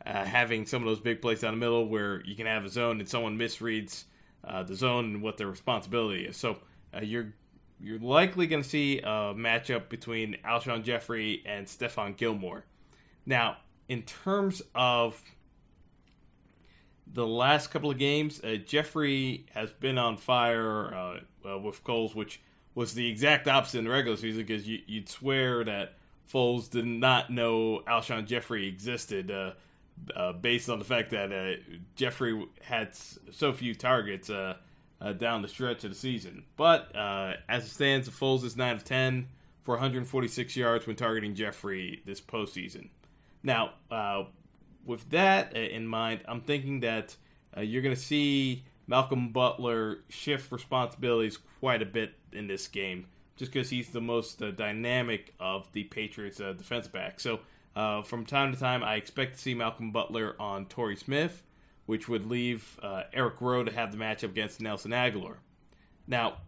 uh, 0.05 0.25
having 0.25 0.67
some 0.67 0.83
of 0.83 0.89
those 0.89 1.01
big 1.01 1.23
plays 1.23 1.41
down 1.41 1.55
the 1.55 1.61
middle 1.61 1.89
where 1.89 2.23
you 2.25 2.35
can 2.35 2.47
have 2.47 2.65
a 2.65 2.69
zone 2.69 3.01
and 3.01 3.09
someone 3.09 3.39
misreads 3.39 4.05
uh, 4.47 4.63
the 4.63 4.75
zone 4.75 5.07
and 5.07 5.23
what 5.23 5.37
their 5.37 5.47
responsibility 5.47 6.27
is. 6.27 6.37
So 6.37 6.59
uh, 6.95 7.01
you're 7.01 7.33
you're 7.81 7.99
likely 7.99 8.47
going 8.47 8.63
to 8.63 8.69
see 8.69 8.99
a 9.01 9.35
matchup 9.35 9.89
between 9.89 10.37
Alshon 10.45 10.85
Jeffery 10.85 11.43
and 11.45 11.67
Stephon 11.67 12.17
Gilmore. 12.17 12.65
Now, 13.27 13.59
in 13.89 14.03
terms 14.03 14.63
of 14.75 15.21
the 17.13 17.27
last 17.27 17.71
couple 17.71 17.91
of 17.91 17.99
games, 17.99 18.41
uh, 18.43 18.57
Jeffery 18.57 19.47
has 19.53 19.71
been 19.73 19.99
on 19.99 20.17
fire 20.17 20.95
uh, 20.95 21.59
with 21.59 21.83
Foles, 21.85 22.15
which 22.15 22.41
was 22.75 22.95
the 22.95 23.09
exact 23.09 23.49
opposite 23.49 23.79
in 23.79 23.85
the 23.85 23.91
regular 23.91 24.17
season 24.17 24.43
because 24.43 24.67
you, 24.67 24.81
would 24.89 25.09
swear 25.09 25.65
that 25.65 25.99
Foles 26.33 26.71
did 26.71 26.87
not 26.87 27.31
know 27.31 27.83
Alshon 27.87 28.27
Jeffery 28.27 28.67
existed 28.67 29.31
uh, 29.31 29.53
uh, 30.15 30.33
based 30.33 30.69
on 30.69 30.79
the 30.79 30.85
fact 30.85 31.11
that 31.11 31.33
uh, 31.33 31.61
Jeffery 31.97 32.47
had 32.63 32.91
so 33.31 33.53
few 33.53 33.75
targets 33.75 34.31
uh, 34.31 34.55
uh, 35.01 35.13
down 35.13 35.43
the 35.43 35.49
stretch 35.49 35.85
of 35.85 35.91
the 35.91 35.97
season. 35.97 36.45
But 36.57 36.95
uh, 36.97 37.35
as 37.49 37.65
it 37.65 37.71
stands, 37.71 38.09
Foles 38.09 38.45
is 38.45 38.57
9 38.57 38.77
of 38.77 38.85
10 38.85 39.29
for 39.63 39.75
146 39.75 40.57
yards 40.57 40.87
when 40.87 40.97
targeting 40.97 41.35
Jeffery 41.35 42.03
this 42.05 42.21
postseason. 42.21 42.89
Now, 43.43 43.73
with 44.85 45.09
that 45.11 45.55
in 45.57 45.87
mind, 45.87 46.21
I'm 46.27 46.41
thinking 46.41 46.81
that 46.81 47.17
you're 47.59 47.83
going 47.83 47.95
to 47.95 48.01
see 48.01 48.65
Malcolm 48.87 49.31
Butler 49.31 49.99
shift 50.09 50.51
responsibilities 50.53 51.39
quite 51.61 51.83
a 51.83 51.87
bit 51.87 52.15
in 52.33 52.47
this 52.47 52.69
game, 52.69 53.07
just 53.37 53.53
because 53.53 53.71
he's 53.71 53.91
the 53.91 54.01
most 54.01 54.43
uh, 54.43 54.51
dynamic 54.51 55.35
of 55.41 55.71
the 55.73 55.85
Patriots' 55.85 56.41
uh, 56.41 56.53
defense 56.53 56.89
back. 56.89 57.21
So 57.21 57.41
uh, 57.75 58.03
from 58.03 58.25
time 58.25 58.53
to 58.53 58.59
time, 58.59 58.83
I 58.83 58.95
expect 58.95 59.35
to 59.35 59.41
see 59.41 59.55
Malcolm 59.55 59.91
Butler 59.91 60.37
on 60.39 60.67
Torrey 60.67 60.97
Smith, 60.97 61.43
which 61.87 62.09
would 62.09 62.27
leave 62.27 62.79
uh, 62.83 63.05
Eric 63.13 63.41
Rowe 63.41 63.65
to 63.65 63.73
have 63.73 63.91
the 63.93 63.99
matchup 63.99 64.25
against 64.31 64.61
Nelson 64.61 64.93
Agholor. 64.93 65.37
Now, 66.07 66.39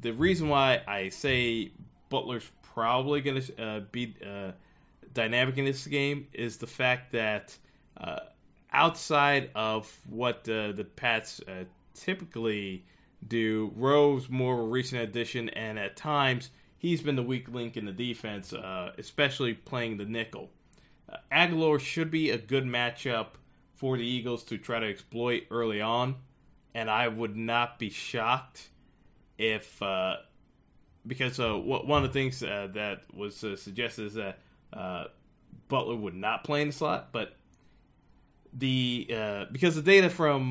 the 0.00 0.12
reason 0.12 0.48
why 0.48 0.82
I 0.86 1.08
say 1.08 1.72
Butler's 2.08 2.50
probably 2.74 3.20
going 3.20 3.40
to 3.40 3.62
uh, 3.62 3.80
be 3.92 4.16
uh, 4.24 4.52
dynamic 5.12 5.58
in 5.58 5.64
this 5.64 5.86
game 5.86 6.26
is 6.32 6.56
the 6.56 6.66
fact 6.66 7.12
that 7.12 7.56
outside 8.72 9.50
of 9.54 9.90
what 10.08 10.44
the 10.44 10.86
Pats 10.96 11.40
typically 11.94 12.84
do. 13.26 13.72
Rowe's 13.74 14.28
more 14.28 14.54
of 14.54 14.60
a 14.60 14.68
recent 14.68 15.02
addition, 15.02 15.48
and 15.50 15.78
at 15.78 15.96
times 15.96 16.50
he's 16.78 17.02
been 17.02 17.16
the 17.16 17.22
weak 17.22 17.48
link 17.48 17.76
in 17.76 17.84
the 17.84 17.92
defense, 17.92 18.52
uh, 18.52 18.92
especially 18.98 19.54
playing 19.54 19.96
the 19.96 20.04
nickel. 20.04 20.50
Uh, 21.08 21.16
Agholor 21.32 21.80
should 21.80 22.10
be 22.10 22.30
a 22.30 22.38
good 22.38 22.64
matchup 22.64 23.28
for 23.74 23.96
the 23.96 24.06
Eagles 24.06 24.42
to 24.44 24.58
try 24.58 24.80
to 24.80 24.88
exploit 24.88 25.44
early 25.50 25.80
on, 25.80 26.16
and 26.74 26.90
I 26.90 27.08
would 27.08 27.36
not 27.36 27.78
be 27.78 27.90
shocked 27.90 28.70
if, 29.38 29.80
uh, 29.82 30.16
because 31.06 31.38
uh, 31.38 31.54
one 31.54 32.04
of 32.04 32.12
the 32.12 32.18
things 32.18 32.42
uh, 32.42 32.68
that 32.74 33.02
was 33.14 33.44
uh, 33.44 33.56
suggested 33.56 34.06
is 34.06 34.14
that 34.14 34.38
uh, 34.72 35.04
Butler 35.68 35.96
would 35.96 36.14
not 36.14 36.44
play 36.44 36.62
in 36.62 36.68
the 36.68 36.72
slot, 36.72 37.08
but 37.12 37.36
the 38.52 39.46
because 39.52 39.74
the 39.74 39.82
data 39.82 40.08
from 40.08 40.50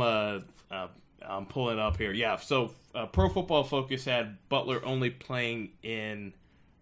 I'm 1.27 1.45
pulling 1.45 1.79
up 1.79 1.97
here. 1.97 2.11
Yeah, 2.11 2.37
so 2.37 2.73
uh, 2.93 3.05
Pro 3.07 3.29
Football 3.29 3.63
Focus 3.63 4.05
had 4.05 4.37
Butler 4.49 4.83
only 4.85 5.09
playing 5.09 5.71
in 5.83 6.33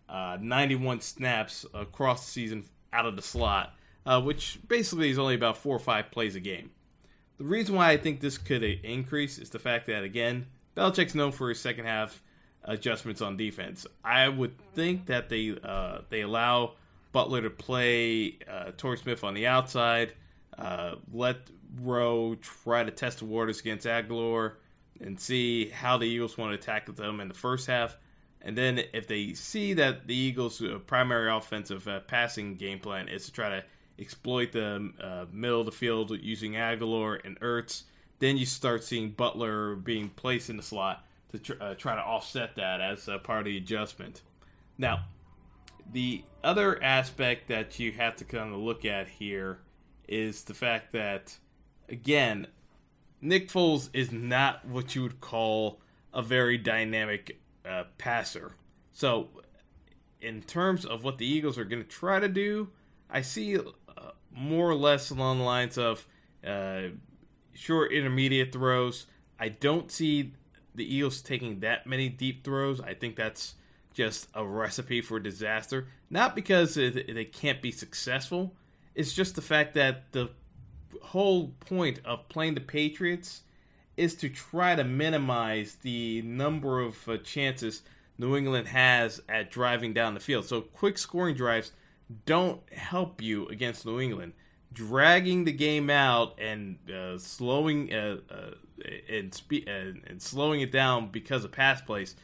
uh, 0.10 0.38
91 0.40 1.02
snaps 1.02 1.66
across 1.74 2.26
the 2.26 2.32
season 2.32 2.64
out 2.92 3.06
of 3.06 3.16
the 3.16 3.22
slot, 3.22 3.76
uh, 4.06 4.22
which 4.22 4.60
basically 4.68 5.10
is 5.10 5.18
only 5.18 5.36
about 5.36 5.58
four 5.58 5.76
or 5.76 5.80
five 5.80 6.12
plays 6.12 6.36
a 6.36 6.40
game. 6.40 6.72
The 7.38 7.46
reason 7.46 7.76
why 7.76 7.90
I 7.90 7.98
think 7.98 8.22
this 8.22 8.38
could 8.38 8.64
increase 8.64 9.40
is 9.40 9.50
the 9.50 9.60
fact 9.60 9.88
that, 9.88 10.04
again, 10.04 10.46
Belichick's 10.76 11.16
known 11.16 11.32
for 11.32 11.50
his 11.50 11.60
second 11.60 11.86
half 11.86 12.22
adjustments 12.64 13.22
on 13.22 13.38
defense. 13.38 13.86
I 14.04 14.30
would 14.30 14.58
think 14.74 15.08
that 15.08 15.30
they 15.30 15.58
uh, 15.64 16.00
they 16.10 16.22
allow 16.22 16.74
Butler 17.12 17.42
to 17.42 17.50
play 17.50 18.38
uh, 18.50 18.72
Torrey 18.78 18.98
Smith 18.98 19.24
on 19.24 19.34
the 19.34 19.48
outside, 19.48 20.14
uh, 20.58 20.96
let 21.12 21.38
Rowe 21.82 22.36
try 22.36 22.84
to 22.84 22.92
test 22.92 23.20
the 23.20 23.26
waters 23.26 23.60
against 23.60 23.86
Agholor 23.86 24.54
and 25.02 25.20
see 25.20 25.70
how 25.70 25.98
the 25.98 26.06
Eagles 26.06 26.38
want 26.38 26.60
to 26.60 26.64
tackle 26.64 26.94
them 26.94 27.20
in 27.20 27.28
the 27.28 27.34
first 27.34 27.68
half. 27.68 27.98
And 28.42 28.58
then 28.58 28.82
if 28.94 29.08
they 29.08 29.34
see 29.34 29.74
that 29.74 30.08
the 30.08 30.16
Eagles' 30.16 30.62
uh, 30.62 30.80
primary 30.86 31.32
offensive 31.32 31.88
uh, 31.88 32.02
passing 32.02 32.56
game 32.56 32.80
plan 32.80 33.08
is 33.08 33.26
to 33.26 33.32
try 33.32 33.50
to 33.50 33.64
exploit 34.00 34.52
the 34.52 34.92
uh, 35.02 35.26
middle 35.32 35.62
of 35.62 35.66
the 35.66 35.72
field 35.72 36.12
using 36.22 36.54
Agholor 36.54 37.24
and 37.26 37.40
Ertz, 37.40 37.84
then 38.20 38.38
you 38.38 38.46
start 38.46 38.84
seeing 38.84 39.12
Butler 39.12 39.76
being 39.76 40.10
placed 40.10 40.50
in 40.50 40.58
the 40.58 40.64
slot 40.64 41.06
to 41.32 41.40
tr- 41.40 41.54
uh, 41.62 41.74
try 41.76 41.96
to 41.96 42.02
offset 42.02 42.56
that 42.56 42.82
as 42.82 43.08
a 43.08 43.18
part 43.18 43.40
of 43.40 43.46
the 43.46 43.58
adjustment. 43.58 44.22
Now, 44.78 45.06
the 45.92 46.24
other 46.44 46.82
aspect 46.84 47.48
that 47.48 47.80
you 47.80 47.92
have 47.94 48.16
to 48.18 48.26
kind 48.26 48.54
of 48.54 48.60
look 48.60 48.86
at 48.86 49.08
here 49.08 49.60
is 50.08 50.44
the 50.44 50.54
fact 50.54 50.92
that 50.94 51.38
again, 51.90 52.48
Nick 53.22 53.50
Foles 53.50 53.90
is 53.94 54.12
not 54.12 54.66
what 54.66 54.96
you 54.96 55.04
would 55.04 55.22
call 55.22 55.80
a 56.14 56.22
very 56.22 56.58
dynamic 56.58 57.40
uh, 57.68 57.84
passer. 57.98 58.54
So, 58.92 59.30
in 60.22 60.42
terms 60.42 60.86
of 60.86 61.04
what 61.04 61.18
the 61.18 61.26
Eagles 61.26 61.58
are 61.58 61.66
going 61.66 61.82
to 61.82 61.88
try 61.88 62.20
to 62.20 62.28
do, 62.28 62.70
I 63.10 63.22
see 63.22 63.58
uh, 63.58 63.62
more 64.32 64.70
or 64.70 64.76
less 64.76 65.10
along 65.10 65.40
the 65.40 65.44
lines 65.44 65.78
of 65.78 66.06
uh, 66.46 66.90
short 67.54 67.92
intermediate 67.92 68.52
throws. 68.52 69.08
I 69.40 69.50
don't 69.50 69.92
see 69.92 70.34
the 70.76 70.96
Eagles 70.96 71.22
taking 71.22 71.60
that 71.62 71.88
many 71.88 72.10
deep 72.10 72.44
throws. 72.44 72.82
I 72.82 72.94
think 72.94 73.16
that's 73.16 73.56
just 73.94 74.28
a 74.34 74.46
recipe 74.46 75.02
for 75.02 75.20
disaster. 75.20 75.88
Not 76.10 76.36
because 76.36 76.76
they 76.76 77.30
can't 77.32 77.62
be 77.62 77.72
successful, 77.72 78.56
it's 78.96 79.14
just 79.14 79.36
the 79.36 79.42
fact 79.42 79.74
that 79.76 80.12
the 80.12 80.30
whole 81.02 81.50
point 81.60 82.00
of 82.06 82.28
playing 82.30 82.56
the 82.56 82.62
Patriots 82.62 83.42
is 83.98 84.16
to 84.16 84.30
try 84.30 84.76
to 84.76 84.84
minimize 84.84 85.76
the 85.82 86.22
number 86.24 86.82
of 86.82 87.08
uh, 87.08 87.18
chances 87.18 87.84
New 88.18 88.36
England 88.36 88.68
has 88.68 89.22
at 89.28 89.52
driving 89.52 89.94
down 89.94 90.14
the 90.14 90.20
field. 90.20 90.46
So 90.46 90.62
quick 90.62 90.98
scoring 90.98 91.36
drives 91.36 91.72
don't 92.26 92.62
help 92.72 93.22
you 93.22 93.48
against 93.48 93.86
New 93.86 94.00
England. 94.00 94.34
Dragging 94.72 95.46
the 95.46 95.52
game 95.52 95.90
out 95.90 96.40
and 96.40 96.78
uh, 96.90 97.18
slowing 97.20 97.94
uh, 97.94 98.18
uh 98.30 98.52
and, 99.08 99.34
spe- 99.34 99.68
and 99.68 100.22
slowing 100.22 100.62
it 100.62 100.72
down 100.72 101.10
because 101.10 101.46
of 101.46 101.52
pass 101.52 101.80
plays, 101.80 102.16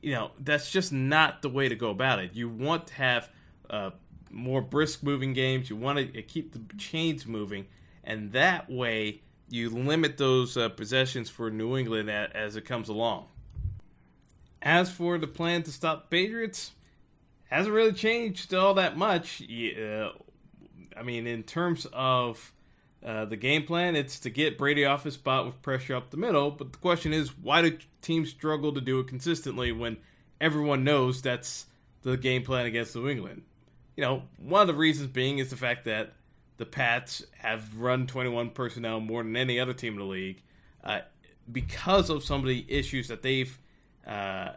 you 0.00 0.12
know 0.12 0.32
that's 0.40 0.70
just 0.70 0.92
not 0.92 1.42
the 1.42 1.48
way 1.48 1.68
to 1.68 1.76
go 1.76 1.90
about 1.90 2.18
it. 2.18 2.34
You 2.34 2.48
want 2.48 2.88
to 2.88 2.94
have 2.94 3.30
uh, 3.70 3.90
more 4.32 4.62
brisk 4.62 5.02
moving 5.02 5.32
games. 5.32 5.70
You 5.70 5.76
want 5.76 5.98
to 5.98 6.22
keep 6.22 6.52
the 6.52 6.60
chains 6.76 7.26
moving 7.26 7.66
and 8.04 8.32
that 8.32 8.70
way 8.70 9.22
you 9.48 9.70
limit 9.70 10.16
those 10.18 10.56
uh, 10.56 10.68
possessions 10.70 11.28
for 11.28 11.50
New 11.50 11.76
England 11.76 12.10
as 12.10 12.56
it 12.56 12.64
comes 12.64 12.88
along. 12.88 13.26
As 14.62 14.90
for 14.90 15.18
the 15.18 15.26
plan 15.26 15.62
to 15.64 15.72
stop 15.72 16.08
Patriots, 16.08 16.72
hasn't 17.50 17.74
really 17.74 17.92
changed 17.92 18.54
all 18.54 18.74
that 18.74 18.96
much. 18.96 19.42
Uh, 19.42 20.10
I 20.96 21.02
mean, 21.02 21.26
in 21.26 21.42
terms 21.42 21.86
of 21.92 22.52
uh, 23.04 23.24
the 23.24 23.36
game 23.36 23.64
plan. 23.64 23.96
It's 23.96 24.18
to 24.20 24.30
get 24.30 24.56
Brady 24.56 24.84
off 24.84 25.04
his 25.04 25.14
spot 25.14 25.44
with 25.44 25.60
pressure 25.62 25.96
up 25.96 26.10
the 26.10 26.16
middle. 26.16 26.50
But 26.50 26.72
the 26.72 26.78
question 26.78 27.12
is, 27.12 27.36
why 27.36 27.62
do 27.62 27.78
teams 28.00 28.30
struggle 28.30 28.72
to 28.74 28.80
do 28.80 29.00
it 29.00 29.08
consistently 29.08 29.72
when 29.72 29.96
everyone 30.40 30.84
knows 30.84 31.20
that's 31.20 31.66
the 32.02 32.16
game 32.16 32.42
plan 32.44 32.66
against 32.66 32.94
New 32.94 33.08
England? 33.08 33.42
You 33.96 34.02
know, 34.02 34.22
one 34.38 34.62
of 34.62 34.66
the 34.68 34.74
reasons 34.74 35.08
being 35.08 35.38
is 35.38 35.50
the 35.50 35.56
fact 35.56 35.84
that 35.84 36.14
the 36.56 36.66
Pats 36.66 37.24
have 37.38 37.76
run 37.76 38.06
21 38.06 38.50
personnel 38.50 39.00
more 39.00 39.22
than 39.22 39.36
any 39.36 39.58
other 39.58 39.72
team 39.72 39.94
in 39.94 39.98
the 39.98 40.04
league 40.04 40.42
uh, 40.84 41.00
because 41.50 42.08
of 42.08 42.24
some 42.24 42.40
of 42.40 42.46
the 42.46 42.64
issues 42.68 43.08
that 43.08 43.22
they've 43.22 43.58
uh, 44.06 44.50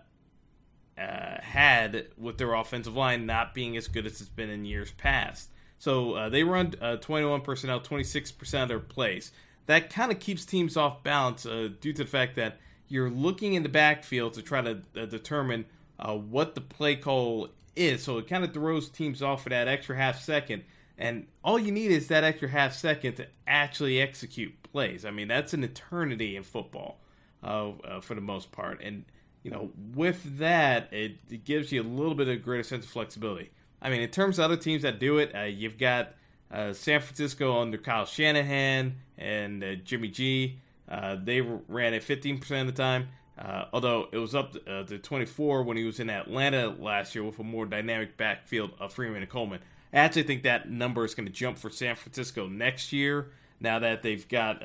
uh, 0.97 1.41
had 1.41 2.07
with 2.17 2.37
their 2.37 2.53
offensive 2.53 2.95
line 2.95 3.25
not 3.25 3.53
being 3.53 3.75
as 3.75 3.87
good 3.87 4.05
as 4.05 4.21
it's 4.21 4.29
been 4.29 4.49
in 4.49 4.65
years 4.65 4.91
past. 4.91 5.49
So 5.77 6.13
uh, 6.13 6.29
they 6.29 6.43
run 6.43 6.73
uh, 6.79 6.97
21 6.97 7.41
personnel, 7.41 7.81
26% 7.81 8.61
of 8.61 8.67
their 8.69 8.79
plays. 8.79 9.31
That 9.65 9.89
kind 9.89 10.11
of 10.11 10.19
keeps 10.19 10.45
teams 10.45 10.77
off 10.77 11.03
balance 11.03 11.45
uh, 11.45 11.69
due 11.81 11.91
to 11.93 12.03
the 12.03 12.09
fact 12.09 12.35
that 12.35 12.59
you're 12.87 13.09
looking 13.09 13.55
in 13.55 13.63
the 13.63 13.69
backfield 13.69 14.35
to 14.35 14.41
try 14.41 14.61
to 14.61 14.75
determine 15.07 15.65
what 15.97 16.53
the 16.53 16.61
play 16.61 16.95
call 16.95 17.49
is. 17.75 18.03
So 18.03 18.17
it 18.17 18.27
kind 18.27 18.43
of 18.43 18.53
throws 18.53 18.89
teams 18.89 19.21
off 19.21 19.43
for 19.43 19.49
that 19.49 19.67
extra 19.67 19.95
half 19.95 20.21
second. 20.21 20.63
And 20.97 21.27
all 21.43 21.59
you 21.59 21.71
need 21.71 21.91
is 21.91 22.07
that 22.07 22.23
extra 22.23 22.47
half 22.47 22.73
second 22.73 23.15
to 23.15 23.27
actually 23.47 24.01
execute 24.01 24.53
plays. 24.63 25.05
I 25.05 25.11
mean, 25.11 25.27
that's 25.27 25.53
an 25.53 25.63
eternity 25.63 26.35
in 26.35 26.43
football 26.43 26.99
uh, 27.43 27.71
for 28.01 28.15
the 28.15 28.21
most 28.21 28.51
part. 28.51 28.81
And, 28.81 29.05
you 29.43 29.51
know, 29.51 29.71
with 29.93 30.37
that, 30.39 30.91
it, 30.93 31.17
it 31.29 31.43
gives 31.43 31.71
you 31.71 31.81
a 31.81 31.83
little 31.83 32.15
bit 32.15 32.27
of 32.27 32.41
greater 32.43 32.63
sense 32.63 32.85
of 32.85 32.91
flexibility. 32.91 33.51
I 33.81 33.89
mean, 33.89 34.01
in 34.01 34.09
terms 34.09 34.39
of 34.39 34.45
other 34.45 34.57
teams 34.57 34.81
that 34.83 34.99
do 34.99 35.17
it, 35.17 35.35
uh, 35.35 35.41
you've 35.41 35.77
got 35.77 36.13
uh, 36.51 36.73
San 36.73 37.01
Francisco 37.01 37.59
under 37.61 37.77
Kyle 37.77 38.05
Shanahan 38.05 38.95
and 39.17 39.63
uh, 39.63 39.75
Jimmy 39.75 40.07
G. 40.07 40.59
Uh, 40.89 41.17
they 41.21 41.41
ran 41.41 41.93
it 41.93 42.03
15% 42.03 42.61
of 42.61 42.67
the 42.67 42.73
time, 42.73 43.09
uh, 43.37 43.65
although 43.73 44.07
it 44.11 44.17
was 44.17 44.33
up 44.33 44.53
to, 44.53 44.79
uh, 44.79 44.83
to, 44.83 44.97
24 44.97 45.63
when 45.63 45.77
he 45.77 45.83
was 45.83 45.99
in 45.99 46.09
Atlanta 46.09 46.69
last 46.69 47.15
year 47.15 47.23
with 47.23 47.37
a 47.39 47.43
more 47.43 47.65
dynamic 47.65 48.17
backfield 48.17 48.71
of 48.79 48.93
Freeman 48.93 49.21
and 49.21 49.29
Coleman. 49.29 49.59
I 49.93 49.97
actually 49.97 50.23
think 50.23 50.43
that 50.43 50.69
number 50.69 51.05
is 51.05 51.15
going 51.15 51.27
to 51.27 51.33
jump 51.33 51.57
for 51.57 51.69
San 51.69 51.95
Francisco 51.95 52.47
next 52.47 52.91
year 52.91 53.31
now 53.59 53.79
that 53.79 54.03
they've 54.03 54.27
got, 54.27 54.61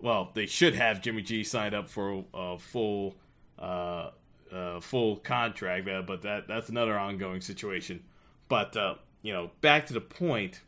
well, 0.00 0.30
they 0.34 0.46
should 0.46 0.74
have 0.74 1.00
Jimmy 1.00 1.22
G 1.22 1.44
signed 1.44 1.74
up 1.74 1.88
for 1.88 2.24
a 2.34 2.58
full 2.58 3.16
full 4.80 5.16
contract, 5.16 5.88
but 6.06 6.22
that 6.22 6.48
that's 6.48 6.68
another 6.68 6.98
ongoing 6.98 7.40
situation. 7.40 8.02
But 8.48 8.76
uh, 8.76 8.94
you 9.22 9.32
know, 9.32 9.50
back 9.60 9.86
to 9.86 9.92
the 9.92 10.00
point. 10.00 10.60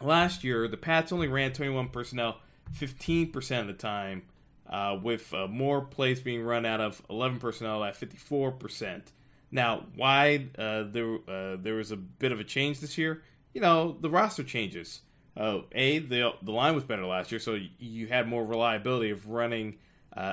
Last 0.00 0.42
year, 0.42 0.66
the 0.66 0.76
Pats 0.76 1.12
only 1.12 1.28
ran 1.28 1.52
21 1.52 1.90
personnel 1.90 2.40
15% 2.76 3.60
of 3.60 3.66
the 3.68 3.72
time, 3.72 4.22
uh, 4.72 4.98
with 5.00 5.32
uh, 5.34 5.46
more 5.46 5.82
plays 5.82 6.20
being 6.20 6.42
run 6.42 6.64
out 6.64 6.80
of 6.80 7.00
11 7.10 7.38
personnel 7.38 7.84
at 7.84 7.94
54%. 7.94 9.02
Now, 9.50 9.84
why 9.94 10.48
uh, 10.58 10.84
there 10.90 11.18
uh, 11.28 11.56
there 11.60 11.74
was 11.74 11.92
a 11.92 11.96
bit 11.96 12.32
of 12.32 12.40
a 12.40 12.44
change 12.44 12.80
this 12.80 12.96
year? 12.96 13.22
You 13.52 13.60
know, 13.60 13.96
the 14.00 14.08
roster 14.08 14.42
changes. 14.42 15.02
Uh, 15.36 15.60
a 15.72 15.98
the 15.98 16.32
the 16.42 16.52
line 16.52 16.74
was 16.74 16.84
better 16.84 17.04
last 17.04 17.30
year, 17.30 17.38
so 17.38 17.58
you 17.78 18.06
had 18.06 18.26
more 18.26 18.44
reliability 18.44 19.10
of 19.10 19.28
running 19.28 19.76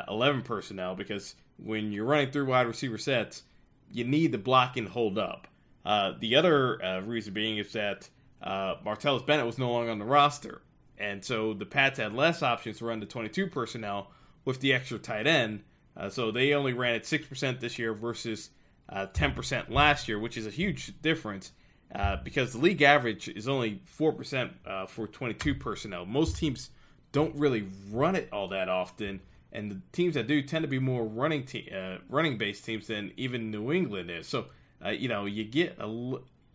11 0.09 0.41
personnel 0.43 0.95
because 0.95 1.35
when 1.57 1.91
you're 1.91 2.05
running 2.05 2.31
through 2.31 2.45
wide 2.45 2.67
receiver 2.67 2.97
sets, 2.97 3.43
you 3.91 4.05
need 4.05 4.31
the 4.31 4.37
blocking 4.37 4.85
to 4.85 4.91
hold 4.91 5.17
up. 5.17 5.47
Uh, 5.85 6.13
the 6.19 6.35
other 6.35 6.83
uh, 6.83 7.01
reason 7.01 7.33
being 7.33 7.57
is 7.57 7.73
that 7.73 8.09
uh, 8.41 8.75
Martellus 8.85 9.25
Bennett 9.25 9.45
was 9.45 9.57
no 9.57 9.71
longer 9.71 9.91
on 9.91 9.99
the 9.99 10.05
roster, 10.05 10.61
and 10.97 11.23
so 11.23 11.53
the 11.53 11.65
Pats 11.65 11.99
had 11.99 12.13
less 12.13 12.41
options 12.41 12.77
to 12.77 12.85
run 12.85 12.99
the 12.99 13.05
22 13.05 13.47
personnel 13.47 14.11
with 14.45 14.59
the 14.59 14.73
extra 14.73 14.97
tight 14.99 15.27
end. 15.27 15.63
Uh, 15.95 16.09
so 16.09 16.31
they 16.31 16.53
only 16.53 16.73
ran 16.73 17.03
six 17.03 17.27
percent 17.27 17.59
this 17.59 17.77
year 17.77 17.93
versus 17.93 18.49
uh, 18.87 19.05
ten 19.07 19.33
percent 19.33 19.71
last 19.71 20.07
year, 20.07 20.19
which 20.19 20.37
is 20.37 20.47
a 20.47 20.51
huge 20.51 20.99
difference 21.01 21.51
uh, 21.93 22.17
because 22.23 22.53
the 22.53 22.59
league 22.59 22.81
average 22.81 23.27
is 23.27 23.47
only 23.47 23.81
four 23.85 24.13
percent 24.13 24.53
for 24.87 25.07
22 25.07 25.55
personnel. 25.55 26.05
Most 26.05 26.37
teams 26.37 26.69
don't 27.11 27.35
really 27.35 27.67
run 27.91 28.15
it 28.15 28.29
all 28.31 28.47
that 28.49 28.69
often, 28.69 29.19
and 29.51 29.71
the 29.71 29.81
teams 29.91 30.13
that 30.13 30.27
do 30.27 30.41
tend 30.41 30.63
to 30.63 30.69
be 30.69 30.79
more 30.79 31.03
running 31.03 31.43
te- 31.43 31.69
running 32.07 32.37
based 32.37 32.63
teams 32.65 32.87
than 32.87 33.11
even 33.17 33.51
New 33.51 33.71
England 33.71 34.09
is. 34.09 34.27
So 34.27 34.45
uh, 34.83 34.89
you 34.89 35.07
know, 35.07 35.25
you 35.25 35.43
get 35.43 35.77
a 35.79 35.87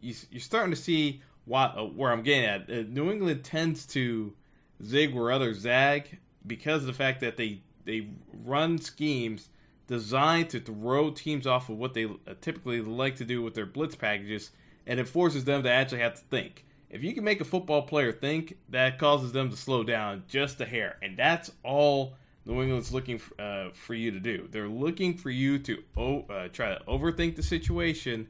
you, 0.00 0.14
you're 0.30 0.40
starting 0.40 0.70
to 0.70 0.80
see 0.80 1.22
uh, 1.52 1.68
where 1.84 2.12
I'm 2.12 2.22
getting 2.22 2.44
at. 2.44 2.70
Uh, 2.70 2.82
New 2.88 3.10
England 3.10 3.44
tends 3.44 3.86
to 3.86 4.34
zig 4.82 5.14
where 5.14 5.30
others 5.30 5.60
zag 5.60 6.18
because 6.46 6.82
of 6.82 6.86
the 6.86 6.92
fact 6.92 7.20
that 7.20 7.36
they 7.36 7.62
they 7.84 8.08
run 8.44 8.78
schemes 8.78 9.48
designed 9.86 10.50
to 10.50 10.60
throw 10.60 11.10
teams 11.10 11.46
off 11.46 11.68
of 11.68 11.76
what 11.76 11.94
they 11.94 12.08
typically 12.40 12.80
like 12.80 13.16
to 13.16 13.24
do 13.24 13.42
with 13.42 13.54
their 13.54 13.66
blitz 13.66 13.94
packages, 13.94 14.50
and 14.86 14.98
it 14.98 15.08
forces 15.08 15.44
them 15.44 15.62
to 15.62 15.70
actually 15.70 16.00
have 16.00 16.14
to 16.14 16.24
think. 16.30 16.64
If 16.90 17.02
you 17.02 17.12
can 17.12 17.24
make 17.24 17.40
a 17.40 17.44
football 17.44 17.82
player 17.82 18.12
think, 18.12 18.56
that 18.68 18.98
causes 18.98 19.32
them 19.32 19.50
to 19.50 19.56
slow 19.56 19.82
down 19.82 20.24
just 20.28 20.60
a 20.60 20.64
hair, 20.64 20.96
and 21.02 21.16
that's 21.16 21.50
all 21.62 22.14
New 22.46 22.62
England's 22.62 22.92
looking 22.92 23.18
for, 23.18 23.40
uh, 23.40 23.70
for 23.72 23.94
you 23.94 24.10
to 24.10 24.20
do. 24.20 24.48
They're 24.50 24.68
looking 24.68 25.16
for 25.16 25.30
you 25.30 25.58
to 25.60 25.82
o- 25.96 26.26
uh, 26.30 26.48
try 26.48 26.74
to 26.74 26.84
overthink 26.84 27.36
the 27.36 27.42
situation 27.42 28.28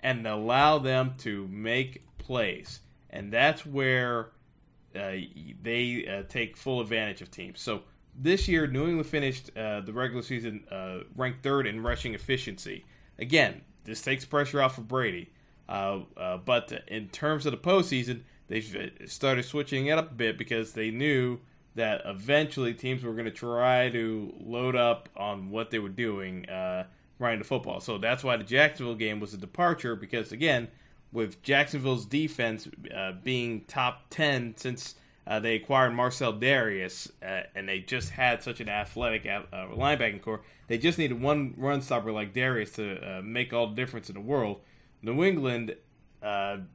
and 0.00 0.26
allow 0.26 0.78
them 0.78 1.14
to 1.18 1.48
make 1.48 2.02
plays, 2.18 2.80
and 3.10 3.32
that's 3.32 3.64
where 3.66 4.30
uh, 4.94 5.16
they 5.62 6.06
uh, 6.06 6.28
take 6.28 6.56
full 6.56 6.80
advantage 6.80 7.20
of 7.20 7.30
teams. 7.30 7.60
So 7.60 7.82
this 8.16 8.48
year, 8.48 8.66
New 8.66 8.86
England 8.86 9.06
finished 9.06 9.50
uh, 9.56 9.80
the 9.80 9.92
regular 9.92 10.22
season 10.22 10.64
uh, 10.70 11.00
ranked 11.16 11.42
third 11.42 11.66
in 11.66 11.82
rushing 11.82 12.14
efficiency. 12.14 12.84
Again, 13.18 13.62
this 13.84 14.02
takes 14.02 14.24
pressure 14.24 14.62
off 14.62 14.78
of 14.78 14.88
Brady. 14.88 15.30
but 15.66 16.84
in 16.88 17.08
terms 17.08 17.46
of 17.46 17.52
the 17.52 17.58
postseason, 17.58 18.22
they 18.48 18.60
started 19.06 19.44
switching 19.44 19.86
it 19.86 19.98
up 19.98 20.12
a 20.12 20.14
bit 20.14 20.38
because 20.38 20.72
they 20.72 20.90
knew 20.90 21.38
that 21.74 22.02
eventually 22.04 22.72
teams 22.72 23.02
were 23.02 23.12
going 23.12 23.24
to 23.24 23.30
try 23.30 23.90
to 23.90 24.32
load 24.40 24.76
up 24.76 25.08
on 25.16 25.50
what 25.50 25.70
they 25.70 25.78
were 25.78 25.88
doing 25.88 26.48
uh, 26.48 26.84
running 27.18 27.40
the 27.40 27.44
football. 27.44 27.80
So 27.80 27.98
that's 27.98 28.22
why 28.22 28.36
the 28.36 28.44
Jacksonville 28.44 28.94
game 28.94 29.18
was 29.18 29.34
a 29.34 29.36
departure 29.36 29.96
because, 29.96 30.30
again, 30.30 30.68
with 31.12 31.42
Jacksonville's 31.42 32.06
defense 32.06 32.68
uh, 32.94 33.12
being 33.22 33.62
top 33.62 34.06
10 34.10 34.54
since 34.56 34.94
uh, 35.26 35.40
they 35.40 35.56
acquired 35.56 35.94
Marcell 35.94 36.34
Dareus, 36.34 37.10
uh, 37.22 37.42
and 37.54 37.68
they 37.68 37.80
just 37.80 38.10
had 38.10 38.42
such 38.42 38.60
an 38.60 38.68
athletic 38.68 39.26
uh, 39.26 39.42
linebacking 39.52 40.22
corps, 40.22 40.42
they 40.66 40.78
just 40.78 40.98
needed 40.98 41.20
one 41.20 41.54
run 41.56 41.80
stopper 41.80 42.12
like 42.12 42.34
Dareus 42.34 42.74
to 42.74 43.18
uh, 43.18 43.22
make 43.22 43.52
all 43.52 43.68
the 43.68 43.74
difference 43.74 44.08
in 44.08 44.14
the 44.14 44.20
world. 44.20 44.60
New 45.02 45.24
England 45.24 45.76
had 46.22 46.66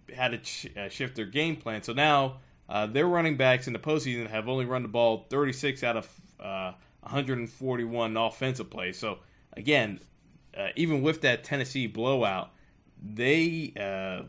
to 0.43 0.89
shift 0.89 1.15
their 1.15 1.25
game 1.25 1.55
plan. 1.55 1.81
So 1.81 1.93
now 1.93 2.37
uh, 2.69 2.85
their 2.85 3.07
running 3.07 3.35
backs 3.35 3.65
in 3.67 3.73
the 3.73 3.79
postseason 3.79 4.29
have 4.29 4.47
only 4.47 4.65
run 4.65 4.83
the 4.83 4.87
ball 4.87 5.25
36 5.29 5.83
out 5.83 5.97
of 5.97 6.07
uh, 6.39 6.73
141 7.01 8.15
offensive 8.15 8.69
plays. 8.69 8.97
So 8.97 9.19
again, 9.53 9.99
uh, 10.55 10.67
even 10.75 11.01
with 11.01 11.21
that 11.21 11.43
Tennessee 11.43 11.87
blowout, 11.87 12.51
they 13.01 13.73
uh, 13.79 14.25